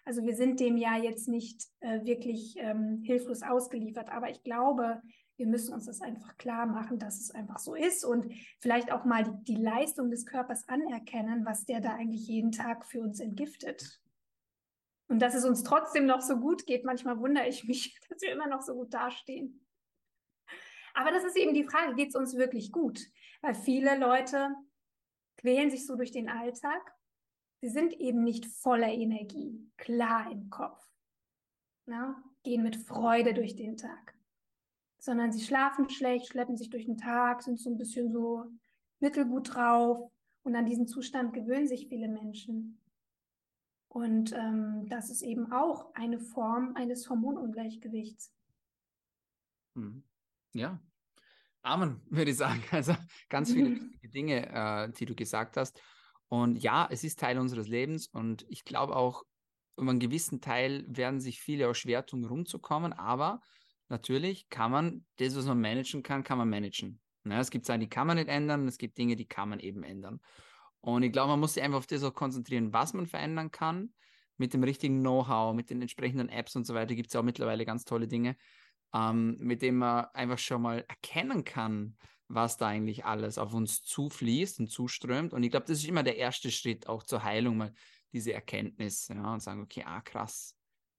Also 0.05 0.23
wir 0.23 0.35
sind 0.35 0.59
dem 0.59 0.77
ja 0.77 0.97
jetzt 0.97 1.27
nicht 1.27 1.65
äh, 1.81 2.03
wirklich 2.05 2.55
ähm, 2.57 3.01
hilflos 3.03 3.43
ausgeliefert, 3.43 4.09
aber 4.09 4.29
ich 4.29 4.43
glaube, 4.43 5.01
wir 5.37 5.47
müssen 5.47 5.73
uns 5.73 5.85
das 5.85 6.01
einfach 6.01 6.37
klar 6.37 6.65
machen, 6.65 6.99
dass 6.99 7.19
es 7.19 7.31
einfach 7.31 7.59
so 7.59 7.73
ist 7.73 8.03
und 8.03 8.33
vielleicht 8.59 8.91
auch 8.91 9.05
mal 9.05 9.23
die, 9.23 9.53
die 9.53 9.61
Leistung 9.61 10.11
des 10.11 10.25
Körpers 10.25 10.67
anerkennen, 10.67 11.45
was 11.45 11.65
der 11.65 11.79
da 11.79 11.93
eigentlich 11.93 12.27
jeden 12.27 12.51
Tag 12.51 12.85
für 12.85 13.01
uns 13.01 13.19
entgiftet. 13.19 14.01
Und 15.09 15.19
dass 15.19 15.33
es 15.33 15.43
uns 15.43 15.63
trotzdem 15.63 16.05
noch 16.05 16.21
so 16.21 16.37
gut 16.37 16.65
geht. 16.65 16.85
Manchmal 16.85 17.19
wundere 17.19 17.47
ich 17.47 17.65
mich, 17.65 17.99
dass 18.09 18.21
wir 18.21 18.31
immer 18.31 18.47
noch 18.47 18.61
so 18.61 18.73
gut 18.73 18.93
dastehen. 18.93 19.65
Aber 20.93 21.11
das 21.11 21.23
ist 21.23 21.35
eben 21.35 21.53
die 21.53 21.65
Frage, 21.65 21.95
geht 21.95 22.09
es 22.09 22.15
uns 22.15 22.35
wirklich 22.35 22.71
gut? 22.71 23.01
Weil 23.41 23.55
viele 23.55 23.97
Leute 23.97 24.55
quälen 25.37 25.71
sich 25.71 25.85
so 25.85 25.95
durch 25.95 26.11
den 26.11 26.29
Alltag. 26.29 26.93
Sie 27.61 27.69
sind 27.69 27.93
eben 27.93 28.23
nicht 28.23 28.45
voller 28.45 28.87
Energie, 28.87 29.69
klar 29.77 30.31
im 30.31 30.49
Kopf, 30.49 30.81
na? 31.85 32.07
Ne? 32.07 32.23
gehen 32.43 32.63
mit 32.63 32.77
Freude 32.77 33.33
durch 33.33 33.57
den 33.57 33.75
Tag, 33.75 34.15
sondern 34.97 35.33
sie 35.33 35.43
schlafen 35.43 35.89
schlecht, 35.89 36.27
schleppen 36.27 36.55
sich 36.55 36.69
durch 36.69 36.85
den 36.85 36.97
Tag, 36.97 37.43
sind 37.43 37.59
so 37.59 37.69
ein 37.69 37.77
bisschen 37.77 38.11
so 38.11 38.45
mittelgut 39.01 39.53
drauf 39.55 40.09
und 40.43 40.55
an 40.55 40.65
diesen 40.65 40.87
Zustand 40.87 41.33
gewöhnen 41.33 41.67
sich 41.67 41.89
viele 41.89 42.07
Menschen. 42.07 42.81
Und 43.89 44.31
ähm, 44.33 44.85
das 44.87 45.09
ist 45.09 45.23
eben 45.23 45.51
auch 45.51 45.93
eine 45.95 46.19
Form 46.19 46.75
eines 46.75 47.09
Hormonungleichgewichts. 47.09 48.33
Hm. 49.75 50.03
Ja, 50.53 50.79
Amen, 51.61 52.01
würde 52.09 52.31
ich 52.31 52.37
sagen. 52.37 52.63
Also 52.71 52.95
ganz 53.29 53.51
viele 53.51 53.79
Dinge, 54.03 54.47
äh, 54.49 54.91
die 54.91 55.05
du 55.05 55.15
gesagt 55.15 55.57
hast. 55.57 55.81
Und 56.27 56.57
ja, 56.57 56.87
es 56.91 57.03
ist 57.03 57.19
Teil 57.19 57.39
unseres 57.39 57.67
Lebens 57.67 58.07
und 58.07 58.45
ich 58.49 58.63
glaube 58.63 58.95
auch, 58.95 59.23
über 59.77 59.89
einen 59.89 59.99
gewissen 59.99 60.41
Teil 60.41 60.85
werden 60.87 61.19
sich 61.19 61.39
viele 61.39 61.69
auch 61.69 61.73
schwer 61.73 62.05
tun, 62.05 62.25
rumzukommen, 62.25 62.93
aber 62.93 63.41
natürlich 63.87 64.49
kann 64.49 64.71
man 64.71 65.05
das, 65.17 65.35
was 65.35 65.45
man 65.45 65.59
managen 65.59 66.03
kann, 66.03 66.23
kann 66.23 66.37
man 66.37 66.49
managen. 66.49 66.99
Ja, 67.23 67.39
es 67.39 67.49
gibt 67.49 67.65
Sachen, 67.65 67.79
die 67.79 67.89
kann 67.89 68.05
man 68.05 68.17
nicht 68.17 68.27
ändern, 68.27 68.67
es 68.67 68.77
gibt 68.77 68.97
Dinge, 68.97 69.15
die 69.15 69.25
kann 69.25 69.49
man 69.49 69.59
eben 69.59 69.83
ändern. 69.83 70.19
Und 70.81 71.03
ich 71.03 71.11
glaube, 71.11 71.29
man 71.29 71.39
muss 71.39 71.55
sich 71.55 71.63
einfach 71.63 71.79
auf 71.79 71.87
das 71.87 72.03
auch 72.03 72.13
konzentrieren, 72.13 72.73
was 72.73 72.93
man 72.93 73.05
verändern 73.05 73.51
kann. 73.51 73.93
Mit 74.37 74.53
dem 74.53 74.63
richtigen 74.63 75.01
Know-how, 75.01 75.53
mit 75.53 75.69
den 75.69 75.81
entsprechenden 75.81 76.29
Apps 76.29 76.55
und 76.55 76.65
so 76.65 76.73
weiter 76.73 76.95
gibt 76.95 77.09
es 77.09 77.15
auch 77.15 77.23
mittlerweile 77.23 77.65
ganz 77.65 77.83
tolle 77.83 78.07
Dinge 78.07 78.37
ähm, 78.93 79.37
mit 79.39 79.61
dem 79.61 79.77
man 79.77 80.05
einfach 80.13 80.39
schon 80.39 80.61
mal 80.61 80.85
erkennen 80.87 81.43
kann, 81.43 81.95
was 82.27 82.57
da 82.57 82.67
eigentlich 82.67 83.05
alles 83.05 83.37
auf 83.37 83.53
uns 83.53 83.81
zufließt 83.83 84.59
und 84.59 84.67
zuströmt. 84.67 85.33
Und 85.33 85.43
ich 85.43 85.51
glaube, 85.51 85.65
das 85.67 85.79
ist 85.79 85.87
immer 85.87 86.03
der 86.03 86.17
erste 86.17 86.51
Schritt 86.51 86.87
auch 86.87 87.03
zur 87.03 87.23
Heilung, 87.23 87.57
mal 87.57 87.73
diese 88.11 88.33
Erkenntnis, 88.33 89.07
ja, 89.07 89.33
und 89.33 89.41
sagen, 89.41 89.61
okay, 89.61 89.83
ah, 89.85 90.01
krass, 90.01 90.55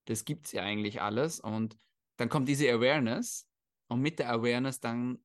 das 0.07 0.25
gibt 0.25 0.47
es 0.47 0.53
ja 0.53 0.63
eigentlich 0.63 1.01
alles. 1.01 1.41
Und 1.41 1.77
dann 2.17 2.29
kommt 2.29 2.49
diese 2.49 2.71
Awareness 2.71 3.49
und 3.89 4.01
mit 4.01 4.19
der 4.19 4.31
Awareness 4.31 4.81
dann 4.81 5.19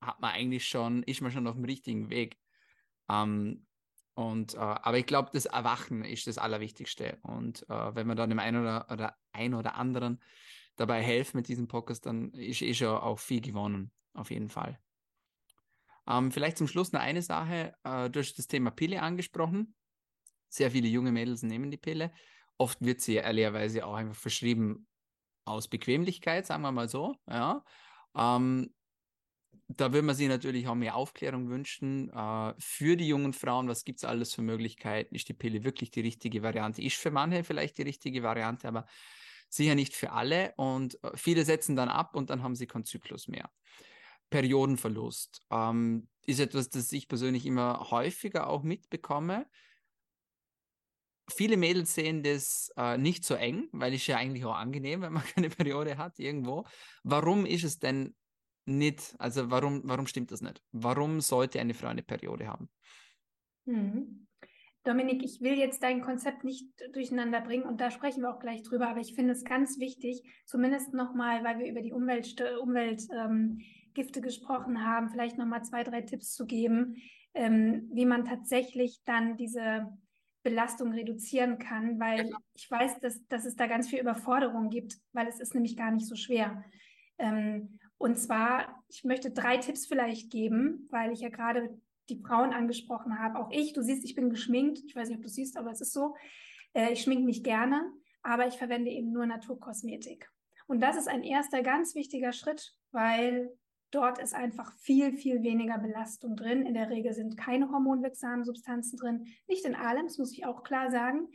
hat 0.00 0.20
man 0.20 0.32
eigentlich 0.32 0.66
schon, 0.66 1.02
ist 1.04 1.20
man 1.20 1.30
schon 1.30 1.46
auf 1.46 1.54
dem 1.54 1.64
richtigen 1.64 2.10
Weg. 2.10 2.36
Ähm, 3.08 3.66
und, 4.14 4.54
äh, 4.54 4.58
aber 4.58 4.98
ich 4.98 5.06
glaube, 5.06 5.30
das 5.32 5.46
Erwachen 5.46 6.04
ist 6.04 6.26
das 6.26 6.38
Allerwichtigste. 6.38 7.18
Und 7.22 7.68
äh, 7.68 7.94
wenn 7.94 8.06
man 8.06 8.16
dann 8.16 8.30
dem 8.30 8.38
einen 8.38 8.60
oder, 8.62 8.86
oder 8.90 9.16
ein 9.32 9.54
oder 9.54 9.74
anderen 9.76 10.22
dabei 10.76 11.02
helfen 11.02 11.38
mit 11.38 11.48
diesem 11.48 11.68
Podcast, 11.68 12.06
dann 12.06 12.30
ist 12.32 12.62
eh 12.62 12.74
schon 12.74 12.88
auch 12.88 13.18
viel 13.18 13.40
gewonnen, 13.40 13.90
auf 14.14 14.30
jeden 14.30 14.48
Fall. 14.48 14.78
Ähm, 16.06 16.32
vielleicht 16.32 16.58
zum 16.58 16.68
Schluss 16.68 16.92
noch 16.92 17.00
eine 17.00 17.22
Sache. 17.22 17.74
Äh, 17.84 18.10
du 18.10 18.20
hast 18.20 18.34
das 18.34 18.48
Thema 18.48 18.70
Pille 18.70 19.00
angesprochen. 19.00 19.74
Sehr 20.48 20.70
viele 20.70 20.88
junge 20.88 21.12
Mädels 21.12 21.42
nehmen 21.42 21.70
die 21.70 21.78
Pille. 21.78 22.12
Oft 22.58 22.80
wird 22.84 23.00
sie 23.00 23.14
ehrlicherweise 23.14 23.86
auch 23.86 23.94
einfach 23.94 24.16
verschrieben 24.16 24.86
aus 25.44 25.68
Bequemlichkeit, 25.68 26.46
sagen 26.46 26.62
wir 26.62 26.72
mal 26.72 26.88
so. 26.88 27.16
Ja. 27.28 27.64
Ähm, 28.14 28.74
da 29.76 29.92
würde 29.92 30.06
man 30.06 30.14
sich 30.14 30.28
natürlich 30.28 30.66
auch 30.68 30.74
mehr 30.74 30.96
Aufklärung 30.96 31.48
wünschen 31.48 32.10
äh, 32.10 32.54
für 32.58 32.96
die 32.96 33.08
jungen 33.08 33.32
Frauen. 33.32 33.68
Was 33.68 33.84
gibt 33.84 33.98
es 33.98 34.04
alles 34.04 34.34
für 34.34 34.42
Möglichkeiten? 34.42 35.14
Ist 35.14 35.28
die 35.28 35.34
Pille 35.34 35.64
wirklich 35.64 35.90
die 35.90 36.00
richtige 36.00 36.42
Variante? 36.42 36.82
Ist 36.82 36.96
für 36.96 37.10
manche 37.10 37.44
vielleicht 37.44 37.78
die 37.78 37.82
richtige 37.82 38.22
Variante, 38.22 38.68
aber 38.68 38.86
sicher 39.48 39.74
nicht 39.74 39.94
für 39.94 40.12
alle 40.12 40.54
und 40.56 41.02
äh, 41.04 41.10
viele 41.14 41.44
setzen 41.44 41.76
dann 41.76 41.88
ab 41.88 42.16
und 42.16 42.30
dann 42.30 42.42
haben 42.42 42.56
sie 42.56 42.66
keinen 42.66 42.84
Zyklus 42.84 43.28
mehr. 43.28 43.50
Periodenverlust 44.30 45.42
ähm, 45.50 46.08
ist 46.24 46.40
etwas, 46.40 46.70
das 46.70 46.90
ich 46.92 47.06
persönlich 47.06 47.44
immer 47.44 47.90
häufiger 47.90 48.48
auch 48.48 48.62
mitbekomme. 48.62 49.46
Viele 51.30 51.56
Mädels 51.56 51.94
sehen 51.94 52.22
das 52.22 52.72
äh, 52.76 52.96
nicht 52.96 53.24
so 53.24 53.34
eng, 53.34 53.68
weil 53.72 53.92
es 53.94 54.06
ja 54.06 54.16
eigentlich 54.16 54.44
auch 54.44 54.56
angenehm, 54.56 55.02
wenn 55.02 55.12
man 55.12 55.24
keine 55.34 55.50
Periode 55.50 55.98
hat 55.98 56.18
irgendwo. 56.18 56.64
Warum 57.04 57.44
ist 57.44 57.64
es 57.64 57.78
denn 57.78 58.14
nicht, 58.64 59.14
also 59.18 59.50
warum, 59.50 59.82
warum 59.84 60.06
stimmt 60.06 60.30
das 60.30 60.40
nicht? 60.40 60.62
Warum 60.72 61.20
sollte 61.20 61.60
eine 61.60 61.74
Frau 61.74 61.88
eine 61.88 62.02
Periode 62.02 62.46
haben? 62.46 62.68
Mhm. 63.64 64.26
Dominik, 64.84 65.22
ich 65.22 65.40
will 65.40 65.56
jetzt 65.58 65.82
dein 65.82 66.00
Konzept 66.00 66.42
nicht 66.42 66.66
durcheinander 66.92 67.40
bringen 67.40 67.64
und 67.64 67.80
da 67.80 67.90
sprechen 67.90 68.22
wir 68.22 68.34
auch 68.34 68.40
gleich 68.40 68.62
drüber, 68.62 68.88
aber 68.88 69.00
ich 69.00 69.14
finde 69.14 69.32
es 69.32 69.44
ganz 69.44 69.78
wichtig, 69.78 70.22
zumindest 70.44 70.92
nochmal, 70.92 71.44
weil 71.44 71.60
wir 71.60 71.70
über 71.70 71.82
die 71.82 71.92
Umweltgifte 71.92 72.58
Umwelt, 72.60 73.06
ähm, 73.16 73.60
gesprochen 73.94 74.84
haben, 74.84 75.10
vielleicht 75.10 75.38
nochmal 75.38 75.62
zwei, 75.62 75.84
drei 75.84 76.00
Tipps 76.00 76.32
zu 76.32 76.46
geben, 76.46 76.96
ähm, 77.34 77.88
wie 77.92 78.06
man 78.06 78.24
tatsächlich 78.24 79.00
dann 79.04 79.36
diese 79.36 79.86
Belastung 80.42 80.92
reduzieren 80.92 81.58
kann, 81.58 82.00
weil 82.00 82.28
ja. 82.28 82.36
ich 82.54 82.68
weiß, 82.68 82.98
dass, 83.00 83.24
dass 83.28 83.44
es 83.44 83.54
da 83.54 83.66
ganz 83.66 83.88
viel 83.88 84.00
Überforderung 84.00 84.70
gibt, 84.70 84.96
weil 85.12 85.28
es 85.28 85.38
ist 85.38 85.54
nämlich 85.54 85.76
gar 85.76 85.92
nicht 85.92 86.06
so 86.06 86.16
schwer. 86.16 86.64
Ähm, 87.18 87.78
und 88.02 88.16
zwar, 88.16 88.82
ich 88.88 89.04
möchte 89.04 89.30
drei 89.30 89.58
Tipps 89.58 89.86
vielleicht 89.86 90.28
geben, 90.28 90.88
weil 90.90 91.12
ich 91.12 91.20
ja 91.20 91.28
gerade 91.28 91.78
die 92.08 92.20
Frauen 92.20 92.52
angesprochen 92.52 93.20
habe, 93.20 93.38
auch 93.38 93.48
ich, 93.52 93.74
du 93.74 93.82
siehst, 93.82 94.04
ich 94.04 94.16
bin 94.16 94.28
geschminkt, 94.28 94.80
ich 94.84 94.96
weiß 94.96 95.08
nicht, 95.08 95.18
ob 95.18 95.22
du 95.22 95.28
siehst, 95.28 95.56
aber 95.56 95.70
es 95.70 95.80
ist 95.80 95.92
so, 95.92 96.16
äh, 96.74 96.92
ich 96.92 97.02
schminke 97.02 97.24
mich 97.24 97.44
gerne, 97.44 97.92
aber 98.24 98.48
ich 98.48 98.54
verwende 98.54 98.90
eben 98.90 99.12
nur 99.12 99.24
Naturkosmetik. 99.24 100.28
Und 100.66 100.80
das 100.80 100.96
ist 100.96 101.06
ein 101.08 101.22
erster 101.22 101.62
ganz 101.62 101.94
wichtiger 101.94 102.32
Schritt, 102.32 102.74
weil 102.90 103.56
dort 103.92 104.18
ist 104.18 104.34
einfach 104.34 104.72
viel, 104.78 105.12
viel 105.12 105.44
weniger 105.44 105.78
Belastung 105.78 106.34
drin. 106.34 106.66
In 106.66 106.74
der 106.74 106.90
Regel 106.90 107.12
sind 107.12 107.36
keine 107.36 107.70
hormonwirksamen 107.70 108.44
Substanzen 108.44 108.96
drin. 108.96 109.28
Nicht 109.46 109.64
in 109.64 109.76
allem, 109.76 110.06
das 110.06 110.18
muss 110.18 110.32
ich 110.32 110.44
auch 110.44 110.64
klar 110.64 110.90
sagen. 110.90 111.28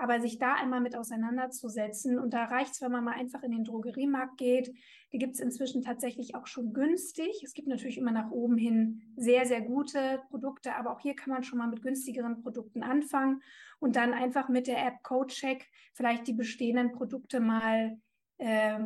Aber 0.00 0.18
sich 0.18 0.38
da 0.38 0.54
einmal 0.54 0.80
mit 0.80 0.96
auseinanderzusetzen, 0.96 2.18
und 2.18 2.32
da 2.32 2.44
reicht 2.44 2.72
es, 2.72 2.80
wenn 2.80 2.90
man 2.90 3.04
mal 3.04 3.12
einfach 3.12 3.42
in 3.42 3.50
den 3.50 3.64
Drogeriemarkt 3.64 4.38
geht. 4.38 4.74
Die 5.12 5.18
gibt 5.18 5.34
es 5.34 5.40
inzwischen 5.40 5.82
tatsächlich 5.82 6.34
auch 6.34 6.46
schon 6.46 6.72
günstig. 6.72 7.42
Es 7.44 7.52
gibt 7.52 7.68
natürlich 7.68 7.98
immer 7.98 8.10
nach 8.10 8.30
oben 8.30 8.56
hin 8.56 9.02
sehr, 9.16 9.44
sehr 9.44 9.60
gute 9.60 10.22
Produkte, 10.30 10.74
aber 10.74 10.92
auch 10.92 11.00
hier 11.00 11.14
kann 11.14 11.34
man 11.34 11.42
schon 11.42 11.58
mal 11.58 11.68
mit 11.68 11.82
günstigeren 11.82 12.42
Produkten 12.42 12.82
anfangen 12.82 13.42
und 13.78 13.96
dann 13.96 14.14
einfach 14.14 14.48
mit 14.48 14.68
der 14.68 14.86
App 14.86 15.02
CodeCheck 15.02 15.68
vielleicht 15.92 16.26
die 16.26 16.32
bestehenden 16.32 16.92
Produkte 16.92 17.40
mal 17.40 17.98
äh, 18.38 18.78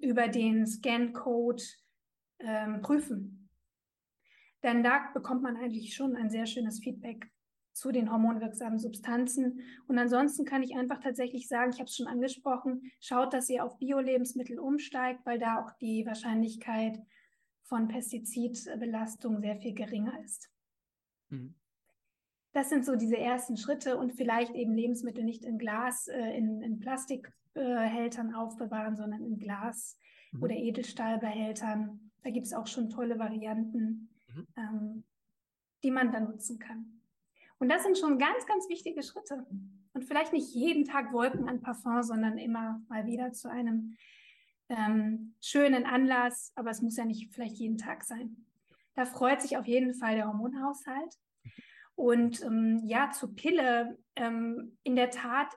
über 0.00 0.28
den 0.28 0.66
Scan-Code 0.66 1.62
äh, 2.38 2.78
prüfen. 2.78 3.50
Denn 4.62 4.82
da 4.82 5.10
bekommt 5.12 5.42
man 5.42 5.56
eigentlich 5.56 5.94
schon 5.94 6.16
ein 6.16 6.30
sehr 6.30 6.46
schönes 6.46 6.80
Feedback 6.80 7.31
zu 7.72 7.90
den 7.90 8.10
hormonwirksamen 8.10 8.78
Substanzen. 8.78 9.60
Und 9.86 9.98
ansonsten 9.98 10.44
kann 10.44 10.62
ich 10.62 10.76
einfach 10.76 11.00
tatsächlich 11.00 11.48
sagen, 11.48 11.70
ich 11.72 11.78
habe 11.78 11.88
es 11.88 11.96
schon 11.96 12.06
angesprochen, 12.06 12.90
schaut, 13.00 13.32
dass 13.32 13.48
ihr 13.48 13.64
auf 13.64 13.78
Bio-Lebensmittel 13.78 14.58
umsteigt, 14.58 15.24
weil 15.24 15.38
da 15.38 15.62
auch 15.62 15.72
die 15.80 16.04
Wahrscheinlichkeit 16.06 16.98
von 17.62 17.88
Pestizidbelastung 17.88 19.40
sehr 19.40 19.56
viel 19.56 19.74
geringer 19.74 20.22
ist. 20.24 20.50
Mhm. 21.30 21.54
Das 22.52 22.68
sind 22.68 22.84
so 22.84 22.96
diese 22.96 23.16
ersten 23.16 23.56
Schritte 23.56 23.96
und 23.96 24.12
vielleicht 24.12 24.54
eben 24.54 24.74
Lebensmittel 24.74 25.24
nicht 25.24 25.44
in 25.44 25.56
Glas, 25.56 26.06
äh, 26.08 26.36
in, 26.36 26.60
in 26.60 26.80
Plastikhältern 26.80 28.34
aufbewahren, 28.34 28.94
sondern 28.94 29.24
in 29.24 29.38
Glas 29.38 29.98
mhm. 30.32 30.42
oder 30.42 30.54
Edelstahlbehältern. 30.54 32.10
Da 32.22 32.30
gibt 32.30 32.46
es 32.46 32.52
auch 32.52 32.66
schon 32.66 32.90
tolle 32.90 33.18
Varianten, 33.18 34.10
mhm. 34.28 34.46
ähm, 34.56 35.04
die 35.82 35.90
man 35.90 36.12
dann 36.12 36.24
nutzen 36.24 36.58
kann. 36.58 37.01
Und 37.62 37.68
das 37.68 37.84
sind 37.84 37.96
schon 37.96 38.18
ganz, 38.18 38.44
ganz 38.44 38.68
wichtige 38.68 39.04
Schritte. 39.04 39.46
Und 39.92 40.04
vielleicht 40.04 40.32
nicht 40.32 40.52
jeden 40.52 40.84
Tag 40.84 41.12
Wolken 41.12 41.48
an 41.48 41.60
Parfum, 41.60 42.02
sondern 42.02 42.36
immer 42.36 42.82
mal 42.88 43.06
wieder 43.06 43.30
zu 43.30 43.48
einem 43.48 43.96
ähm, 44.68 45.36
schönen 45.40 45.86
Anlass, 45.86 46.50
aber 46.56 46.70
es 46.70 46.82
muss 46.82 46.96
ja 46.96 47.04
nicht 47.04 47.32
vielleicht 47.32 47.58
jeden 47.58 47.78
Tag 47.78 48.02
sein. 48.02 48.46
Da 48.96 49.04
freut 49.04 49.40
sich 49.40 49.56
auf 49.56 49.68
jeden 49.68 49.94
Fall 49.94 50.16
der 50.16 50.26
Hormonhaushalt. 50.26 51.14
Und 51.94 52.42
ähm, 52.42 52.82
ja, 52.84 53.12
zur 53.12 53.32
Pille. 53.36 53.96
Ähm, 54.16 54.76
in 54.82 54.96
der 54.96 55.10
Tat 55.10 55.54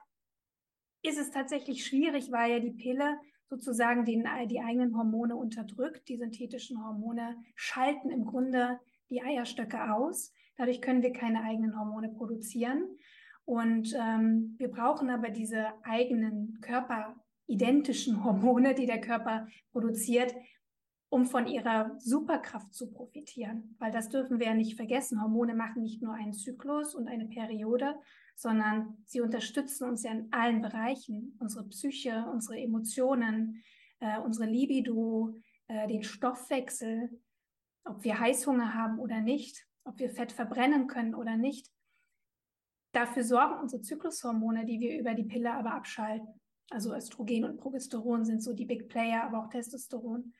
ist 1.02 1.18
es 1.18 1.32
tatsächlich 1.32 1.84
schwierig, 1.84 2.30
weil 2.30 2.52
ja 2.52 2.60
die 2.60 2.70
Pille 2.70 3.18
sozusagen 3.48 4.04
den, 4.04 4.28
die 4.46 4.60
eigenen 4.60 4.96
Hormone 4.96 5.34
unterdrückt. 5.34 6.08
Die 6.08 6.18
synthetischen 6.18 6.80
Hormone 6.84 7.36
schalten 7.56 8.10
im 8.10 8.26
Grunde 8.26 8.78
die 9.10 9.22
Eierstöcke 9.22 9.92
aus. 9.92 10.32
Dadurch 10.56 10.80
können 10.80 11.02
wir 11.02 11.12
keine 11.12 11.42
eigenen 11.42 11.78
Hormone 11.78 12.08
produzieren. 12.08 12.84
Und 13.44 13.94
ähm, 13.94 14.54
wir 14.58 14.68
brauchen 14.68 15.08
aber 15.10 15.30
diese 15.30 15.66
eigenen 15.84 16.58
körperidentischen 16.60 18.24
Hormone, 18.24 18.74
die 18.74 18.86
der 18.86 19.00
Körper 19.00 19.46
produziert, 19.70 20.34
um 21.08 21.24
von 21.24 21.46
ihrer 21.46 21.94
Superkraft 21.98 22.74
zu 22.74 22.90
profitieren. 22.90 23.76
Weil 23.78 23.92
das 23.92 24.08
dürfen 24.08 24.40
wir 24.40 24.46
ja 24.46 24.54
nicht 24.54 24.76
vergessen. 24.76 25.22
Hormone 25.22 25.54
machen 25.54 25.82
nicht 25.82 26.02
nur 26.02 26.14
einen 26.14 26.32
Zyklus 26.32 26.94
und 26.94 27.06
eine 27.06 27.26
Periode, 27.26 27.94
sondern 28.34 28.98
sie 29.04 29.20
unterstützen 29.20 29.88
uns 29.88 30.02
ja 30.02 30.10
in 30.10 30.28
allen 30.32 30.60
Bereichen. 30.60 31.36
Unsere 31.38 31.68
Psyche, 31.68 32.26
unsere 32.32 32.58
Emotionen, 32.58 33.62
äh, 34.00 34.18
unsere 34.18 34.50
Libido, 34.50 35.34
äh, 35.68 35.86
den 35.86 36.02
Stoffwechsel, 36.02 37.10
ob 37.86 38.04
wir 38.04 38.18
Heißhunger 38.18 38.74
haben 38.74 38.98
oder 38.98 39.20
nicht, 39.20 39.66
ob 39.84 39.98
wir 39.98 40.10
Fett 40.10 40.32
verbrennen 40.32 40.86
können 40.86 41.14
oder 41.14 41.36
nicht. 41.36 41.70
Dafür 42.92 43.24
sorgen 43.24 43.60
unsere 43.60 43.82
Zyklushormone, 43.82 44.64
die 44.64 44.80
wir 44.80 44.98
über 44.98 45.14
die 45.14 45.24
Pille 45.24 45.52
aber 45.52 45.72
abschalten. 45.72 46.40
Also 46.70 46.94
Östrogen 46.94 47.44
und 47.44 47.58
Progesteron 47.58 48.24
sind 48.24 48.42
so 48.42 48.52
die 48.52 48.64
Big 48.64 48.88
Player, 48.88 49.22
aber 49.22 49.44
auch 49.44 49.48
Testosteron. 49.48 50.32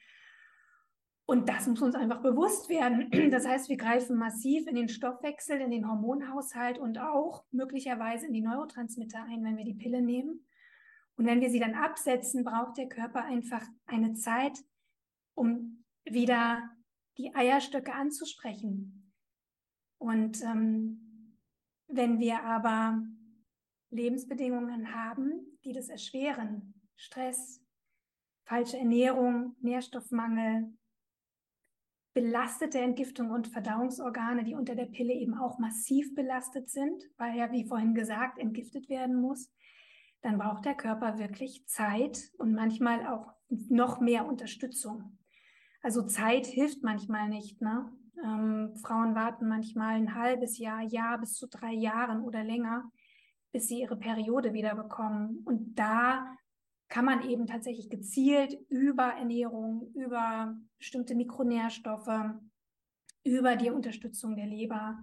Und 1.28 1.48
das 1.48 1.66
muss 1.66 1.82
uns 1.82 1.94
einfach 1.94 2.22
bewusst 2.22 2.68
werden. 2.68 3.10
Das 3.30 3.46
heißt, 3.46 3.68
wir 3.68 3.76
greifen 3.76 4.16
massiv 4.16 4.66
in 4.66 4.76
den 4.76 4.88
Stoffwechsel, 4.88 5.60
in 5.60 5.70
den 5.70 5.88
Hormonhaushalt 5.88 6.78
und 6.78 6.98
auch 6.98 7.44
möglicherweise 7.50 8.26
in 8.26 8.32
die 8.32 8.40
Neurotransmitter 8.40 9.24
ein, 9.24 9.44
wenn 9.44 9.56
wir 9.56 9.64
die 9.64 9.74
Pille 9.74 10.02
nehmen. 10.02 10.46
Und 11.16 11.26
wenn 11.26 11.40
wir 11.40 11.50
sie 11.50 11.60
dann 11.60 11.74
absetzen, 11.74 12.44
braucht 12.44 12.76
der 12.76 12.88
Körper 12.88 13.24
einfach 13.24 13.62
eine 13.86 14.14
Zeit, 14.14 14.58
um 15.34 15.84
wieder 16.04 16.70
die 17.18 17.34
Eierstöcke 17.34 17.92
anzusprechen. 17.92 19.12
Und 19.98 20.42
ähm, 20.42 21.38
wenn 21.88 22.18
wir 22.18 22.42
aber 22.42 23.02
Lebensbedingungen 23.90 24.94
haben, 24.94 25.58
die 25.64 25.72
das 25.72 25.88
erschweren, 25.88 26.74
Stress, 26.96 27.62
falsche 28.44 28.78
Ernährung, 28.78 29.56
Nährstoffmangel, 29.60 30.76
belastete 32.14 32.78
Entgiftung 32.78 33.30
und 33.30 33.48
Verdauungsorgane, 33.48 34.42
die 34.42 34.54
unter 34.54 34.74
der 34.74 34.86
Pille 34.86 35.12
eben 35.12 35.34
auch 35.34 35.58
massiv 35.58 36.14
belastet 36.14 36.70
sind, 36.70 37.04
weil 37.18 37.36
ja, 37.36 37.52
wie 37.52 37.68
vorhin 37.68 37.94
gesagt, 37.94 38.38
entgiftet 38.38 38.88
werden 38.88 39.20
muss, 39.20 39.52
dann 40.22 40.38
braucht 40.38 40.64
der 40.64 40.74
Körper 40.74 41.18
wirklich 41.18 41.66
Zeit 41.66 42.32
und 42.38 42.54
manchmal 42.54 43.06
auch 43.06 43.34
noch 43.48 44.00
mehr 44.00 44.26
Unterstützung. 44.26 45.18
Also 45.86 46.02
Zeit 46.02 46.46
hilft 46.46 46.82
manchmal 46.82 47.28
nicht. 47.28 47.62
Ne? 47.62 47.88
Ähm, 48.20 48.74
Frauen 48.74 49.14
warten 49.14 49.46
manchmal 49.46 49.94
ein 49.94 50.16
halbes 50.16 50.58
Jahr, 50.58 50.82
Jahr 50.82 51.16
bis 51.16 51.34
zu 51.34 51.46
drei 51.46 51.74
Jahren 51.74 52.22
oder 52.24 52.42
länger, 52.42 52.90
bis 53.52 53.68
sie 53.68 53.82
ihre 53.82 53.96
Periode 53.96 54.52
wieder 54.52 54.74
bekommen. 54.74 55.44
Und 55.44 55.78
da 55.78 56.26
kann 56.88 57.04
man 57.04 57.22
eben 57.30 57.46
tatsächlich 57.46 57.88
gezielt 57.88 58.58
über 58.68 59.12
Ernährung, 59.12 59.92
über 59.94 60.56
bestimmte 60.76 61.14
Mikronährstoffe, 61.14 62.32
über 63.22 63.54
die 63.54 63.70
Unterstützung 63.70 64.34
der 64.34 64.46
Leber, 64.46 64.98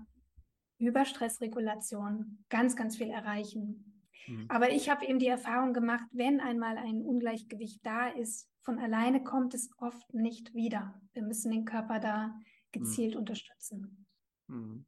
über 0.79 1.05
Stressregulation 1.05 2.43
ganz, 2.49 2.75
ganz 2.75 2.97
viel 2.97 3.09
erreichen. 3.09 4.03
Mhm. 4.27 4.47
Aber 4.49 4.69
ich 4.69 4.89
habe 4.89 5.05
eben 5.05 5.19
die 5.19 5.27
Erfahrung 5.27 5.71
gemacht, 5.71 6.09
wenn 6.11 6.41
einmal 6.41 6.77
ein 6.77 7.01
Ungleichgewicht 7.03 7.85
da 7.85 8.09
ist, 8.09 8.49
von 8.63 8.79
alleine 8.79 9.23
kommt 9.23 9.53
es 9.53 9.69
oft 9.77 10.13
nicht 10.13 10.53
wieder. 10.53 10.99
Wir 11.13 11.21
müssen 11.21 11.51
den 11.51 11.65
Körper 11.65 11.99
da 11.99 12.33
gezielt 12.71 13.13
mhm. 13.13 13.19
unterstützen. 13.19 14.07
Mhm. 14.47 14.85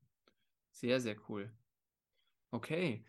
Sehr, 0.71 0.99
sehr 0.99 1.15
cool. 1.29 1.51
Okay. 2.51 3.05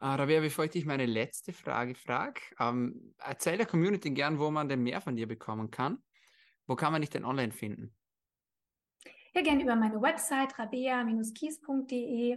Uh, 0.00 0.14
Rabea, 0.14 0.40
bevor 0.40 0.64
ich 0.66 0.72
dich 0.72 0.84
meine 0.84 1.06
letzte 1.06 1.52
Frage 1.52 1.94
frage, 1.94 2.40
ähm, 2.60 3.14
erzähl 3.18 3.56
der 3.56 3.66
Community 3.66 4.10
gern, 4.10 4.38
wo 4.38 4.50
man 4.50 4.68
denn 4.68 4.82
mehr 4.82 5.00
von 5.00 5.16
dir 5.16 5.26
bekommen 5.26 5.70
kann. 5.70 6.02
Wo 6.66 6.76
kann 6.76 6.92
man 6.92 7.00
dich 7.00 7.10
denn 7.10 7.24
online 7.24 7.52
finden? 7.52 7.94
Ja, 9.34 9.42
gerne 9.42 9.62
über 9.62 9.76
meine 9.76 10.00
Website 10.02 10.58
rabea-kies.de. 10.58 12.36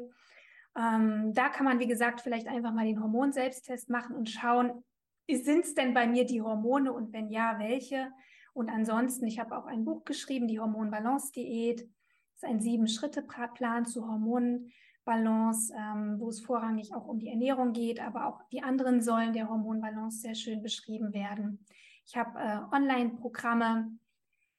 Ähm, 0.78 1.34
da 1.34 1.50
kann 1.50 1.66
man, 1.66 1.80
wie 1.80 1.88
gesagt, 1.88 2.22
vielleicht 2.22 2.48
einfach 2.48 2.74
mal 2.74 2.86
den 2.86 3.02
Hormonselbsttest 3.02 3.90
machen 3.90 4.16
und 4.16 4.30
schauen, 4.30 4.84
sind 5.38 5.66
es 5.66 5.76
denn 5.76 5.94
bei 5.94 6.08
mir 6.08 6.26
die 6.26 6.42
Hormone 6.42 6.92
und 6.92 7.14
wenn 7.14 7.30
ja, 7.30 7.58
welche? 7.60 8.12
Und 8.54 8.70
ansonsten, 8.70 9.28
ich 9.28 9.40
habe 9.40 9.58
auch 9.58 9.66
ein 9.66 9.86
Buch 9.86 10.04
geschrieben, 10.06 10.48
die 10.48 10.60
Hormonbalance-Diät. 10.60 11.82
Das 11.82 12.44
ist 12.44 12.44
ein 12.44 12.60
Sieben-Schritte-Plan 12.60 13.86
zu 13.86 14.08
Hormonbalance, 14.08 15.74
ähm, 15.78 16.20
wo 16.20 16.30
es 16.30 16.42
vorrangig 16.42 16.94
auch 16.94 17.06
um 17.06 17.20
die 17.20 17.30
Ernährung 17.30 17.74
geht, 17.74 18.00
aber 18.00 18.26
auch 18.26 18.42
die 18.52 18.64
anderen 18.64 19.02
Säulen 19.02 19.34
der 19.34 19.50
Hormonbalance 19.50 20.20
sehr 20.20 20.36
schön 20.36 20.62
beschrieben 20.62 21.14
werden. 21.14 21.66
Ich 22.06 22.18
habe 22.18 22.40
äh, 22.40 22.76
Online-Programme, 22.76 24.00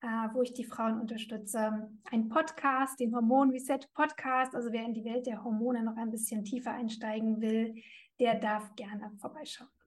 äh, 0.03 0.07
wo 0.33 0.43
ich 0.43 0.55
die 0.55 0.65
Frauen 0.65 1.01
unterstütze. 1.01 1.91
Ein 2.11 2.29
Podcast, 2.29 3.01
den 3.01 3.15
Hormon 3.15 3.51
Reset 3.51 3.81
Podcast. 3.93 4.55
Also 4.55 4.73
wer 4.73 4.85
in 4.85 4.95
die 4.95 5.05
Welt 5.05 5.27
der 5.27 5.43
Hormone 5.43 5.83
noch 5.83 5.97
ein 5.97 6.11
bisschen 6.11 6.45
tiefer 6.45 6.73
einsteigen 6.73 7.41
will, 7.41 7.75
der 8.21 8.37
darf 8.37 8.75
gerne 8.77 9.11
vorbeischauen. 9.19 9.80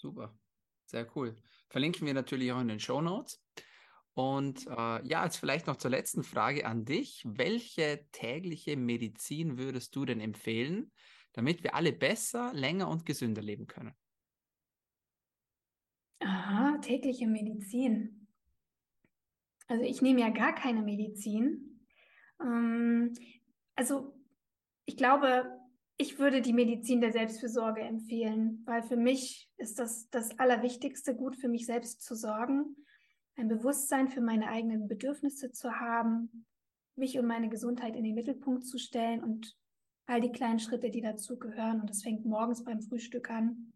Super, 0.00 0.34
sehr 0.86 1.06
cool. 1.14 1.36
Verlinken 1.68 2.06
wir 2.06 2.14
natürlich 2.14 2.50
auch 2.52 2.60
in 2.60 2.68
den 2.68 2.80
Show 2.80 3.02
Notes. 3.02 3.44
Und 4.14 4.66
äh, 4.66 5.06
ja, 5.06 5.24
jetzt 5.24 5.36
vielleicht 5.36 5.66
noch 5.66 5.76
zur 5.76 5.90
letzten 5.90 6.24
Frage 6.24 6.64
an 6.64 6.86
dich. 6.86 7.22
Welche 7.26 8.06
tägliche 8.12 8.78
Medizin 8.78 9.58
würdest 9.58 9.94
du 9.94 10.06
denn 10.06 10.20
empfehlen, 10.20 10.90
damit 11.34 11.62
wir 11.62 11.74
alle 11.74 11.92
besser, 11.92 12.50
länger 12.54 12.88
und 12.88 13.04
gesünder 13.04 13.42
leben 13.42 13.66
können? 13.66 13.94
Aha, 16.20 16.78
tägliche 16.78 17.26
Medizin. 17.26 18.26
Also 19.68 19.84
ich 19.84 20.00
nehme 20.00 20.20
ja 20.20 20.30
gar 20.30 20.54
keine 20.54 20.80
Medizin. 20.80 21.86
Ähm, 22.40 23.12
also 23.76 24.18
ich 24.86 24.96
glaube, 24.96 25.59
ich 26.00 26.18
würde 26.18 26.40
die 26.40 26.54
Medizin 26.54 27.02
der 27.02 27.12
Selbstfürsorge 27.12 27.82
empfehlen, 27.82 28.62
weil 28.64 28.82
für 28.82 28.96
mich 28.96 29.50
ist 29.58 29.78
das 29.78 30.08
das 30.08 30.38
Allerwichtigste, 30.38 31.14
gut 31.14 31.36
für 31.36 31.48
mich 31.48 31.66
selbst 31.66 32.02
zu 32.02 32.14
sorgen, 32.14 32.74
ein 33.36 33.48
Bewusstsein 33.48 34.08
für 34.08 34.22
meine 34.22 34.48
eigenen 34.48 34.88
Bedürfnisse 34.88 35.52
zu 35.52 35.78
haben, 35.78 36.46
mich 36.96 37.18
und 37.18 37.26
meine 37.26 37.50
Gesundheit 37.50 37.96
in 37.96 38.04
den 38.04 38.14
Mittelpunkt 38.14 38.64
zu 38.66 38.78
stellen 38.78 39.22
und 39.22 39.54
all 40.06 40.22
die 40.22 40.32
kleinen 40.32 40.58
Schritte, 40.58 40.90
die 40.90 41.02
dazu 41.02 41.38
gehören. 41.38 41.82
Und 41.82 41.90
das 41.90 42.02
fängt 42.02 42.24
morgens 42.24 42.64
beim 42.64 42.80
Frühstück 42.80 43.30
an 43.30 43.72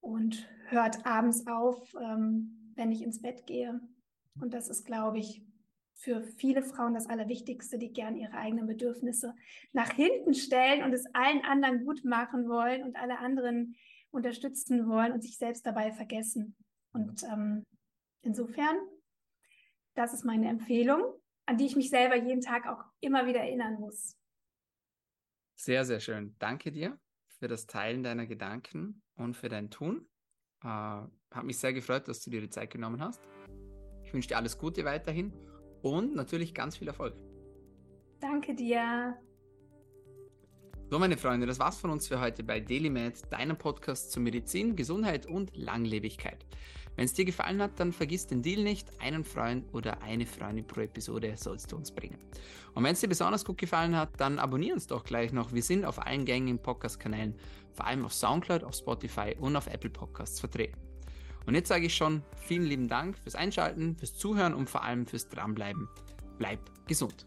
und 0.00 0.48
hört 0.68 1.04
abends 1.06 1.46
auf, 1.48 1.92
ähm, 2.00 2.72
wenn 2.76 2.92
ich 2.92 3.02
ins 3.02 3.20
Bett 3.20 3.46
gehe. 3.46 3.80
Und 4.40 4.54
das 4.54 4.68
ist, 4.68 4.84
glaube 4.86 5.18
ich, 5.18 5.42
für 5.96 6.22
viele 6.22 6.62
Frauen 6.62 6.94
das 6.94 7.08
Allerwichtigste, 7.08 7.78
die 7.78 7.92
gern 7.92 8.16
ihre 8.16 8.34
eigenen 8.34 8.66
Bedürfnisse 8.66 9.34
nach 9.72 9.90
hinten 9.90 10.34
stellen 10.34 10.84
und 10.84 10.92
es 10.92 11.06
allen 11.14 11.42
anderen 11.44 11.84
gut 11.84 12.04
machen 12.04 12.48
wollen 12.48 12.82
und 12.82 12.96
alle 12.96 13.18
anderen 13.18 13.74
unterstützen 14.10 14.88
wollen 14.88 15.12
und 15.12 15.22
sich 15.22 15.38
selbst 15.38 15.64
dabei 15.66 15.92
vergessen. 15.92 16.54
Und 16.92 17.22
ähm, 17.24 17.64
insofern, 18.22 18.76
das 19.94 20.12
ist 20.12 20.24
meine 20.24 20.48
Empfehlung, 20.48 21.02
an 21.46 21.56
die 21.56 21.66
ich 21.66 21.76
mich 21.76 21.88
selber 21.88 22.16
jeden 22.16 22.42
Tag 22.42 22.66
auch 22.66 22.84
immer 23.00 23.26
wieder 23.26 23.40
erinnern 23.40 23.80
muss. 23.80 24.16
Sehr, 25.58 25.84
sehr 25.86 26.00
schön. 26.00 26.36
Danke 26.38 26.72
dir 26.72 26.98
für 27.38 27.48
das 27.48 27.66
Teilen 27.66 28.02
deiner 28.02 28.26
Gedanken 28.26 29.02
und 29.14 29.34
für 29.34 29.48
dein 29.48 29.70
Tun. 29.70 30.06
Äh, 30.62 30.66
hat 30.66 31.44
mich 31.44 31.58
sehr 31.58 31.72
gefreut, 31.72 32.06
dass 32.08 32.22
du 32.22 32.30
dir 32.30 32.42
die 32.42 32.50
Zeit 32.50 32.70
genommen 32.70 33.00
hast. 33.00 33.20
Ich 34.04 34.12
wünsche 34.12 34.28
dir 34.28 34.36
alles 34.36 34.58
Gute 34.58 34.84
weiterhin 34.84 35.32
und 35.86 36.14
natürlich 36.14 36.54
ganz 36.54 36.76
viel 36.76 36.88
Erfolg. 36.88 37.14
Danke 38.20 38.54
dir. 38.54 39.16
So, 40.88 40.98
meine 40.98 41.16
Freunde, 41.16 41.46
das 41.46 41.58
war's 41.58 41.78
von 41.78 41.90
uns 41.90 42.06
für 42.06 42.20
heute 42.20 42.44
bei 42.44 42.60
DailyMed, 42.60 43.32
deinem 43.32 43.58
Podcast 43.58 44.12
zu 44.12 44.20
Medizin, 44.20 44.76
Gesundheit 44.76 45.26
und 45.26 45.56
Langlebigkeit. 45.56 46.46
Wenn 46.94 47.04
es 47.04 47.12
dir 47.12 47.24
gefallen 47.24 47.60
hat, 47.60 47.78
dann 47.78 47.92
vergiss 47.92 48.26
den 48.26 48.40
Deal 48.40 48.62
nicht. 48.62 48.88
Einen 49.00 49.24
Freund 49.24 49.66
oder 49.74 50.02
eine 50.02 50.24
Freundin 50.24 50.66
pro 50.66 50.80
Episode 50.80 51.34
sollst 51.36 51.72
du 51.72 51.76
uns 51.76 51.90
bringen. 51.90 52.18
Und 52.74 52.84
wenn 52.84 52.92
es 52.92 53.00
dir 53.00 53.08
besonders 53.08 53.44
gut 53.44 53.58
gefallen 53.58 53.96
hat, 53.96 54.18
dann 54.18 54.38
abonnier 54.38 54.74
uns 54.74 54.86
doch 54.86 55.04
gleich 55.04 55.32
noch. 55.32 55.52
Wir 55.52 55.62
sind 55.62 55.84
auf 55.84 56.04
allen 56.04 56.24
gängigen 56.24 56.62
Podcast-Kanälen, 56.62 57.34
vor 57.72 57.86
allem 57.86 58.04
auf 58.04 58.14
Soundcloud, 58.14 58.64
auf 58.64 58.74
Spotify 58.74 59.36
und 59.38 59.56
auf 59.56 59.66
Apple 59.66 59.90
Podcasts 59.90 60.40
vertreten. 60.40 60.85
Und 61.46 61.54
jetzt 61.54 61.68
sage 61.68 61.86
ich 61.86 61.94
schon 61.94 62.22
vielen 62.36 62.64
lieben 62.64 62.88
Dank 62.88 63.16
fürs 63.18 63.36
Einschalten, 63.36 63.96
fürs 63.96 64.16
Zuhören 64.16 64.54
und 64.54 64.68
vor 64.68 64.82
allem 64.82 65.06
fürs 65.06 65.28
Dranbleiben. 65.28 65.88
Bleib 66.38 66.60
gesund. 66.86 67.26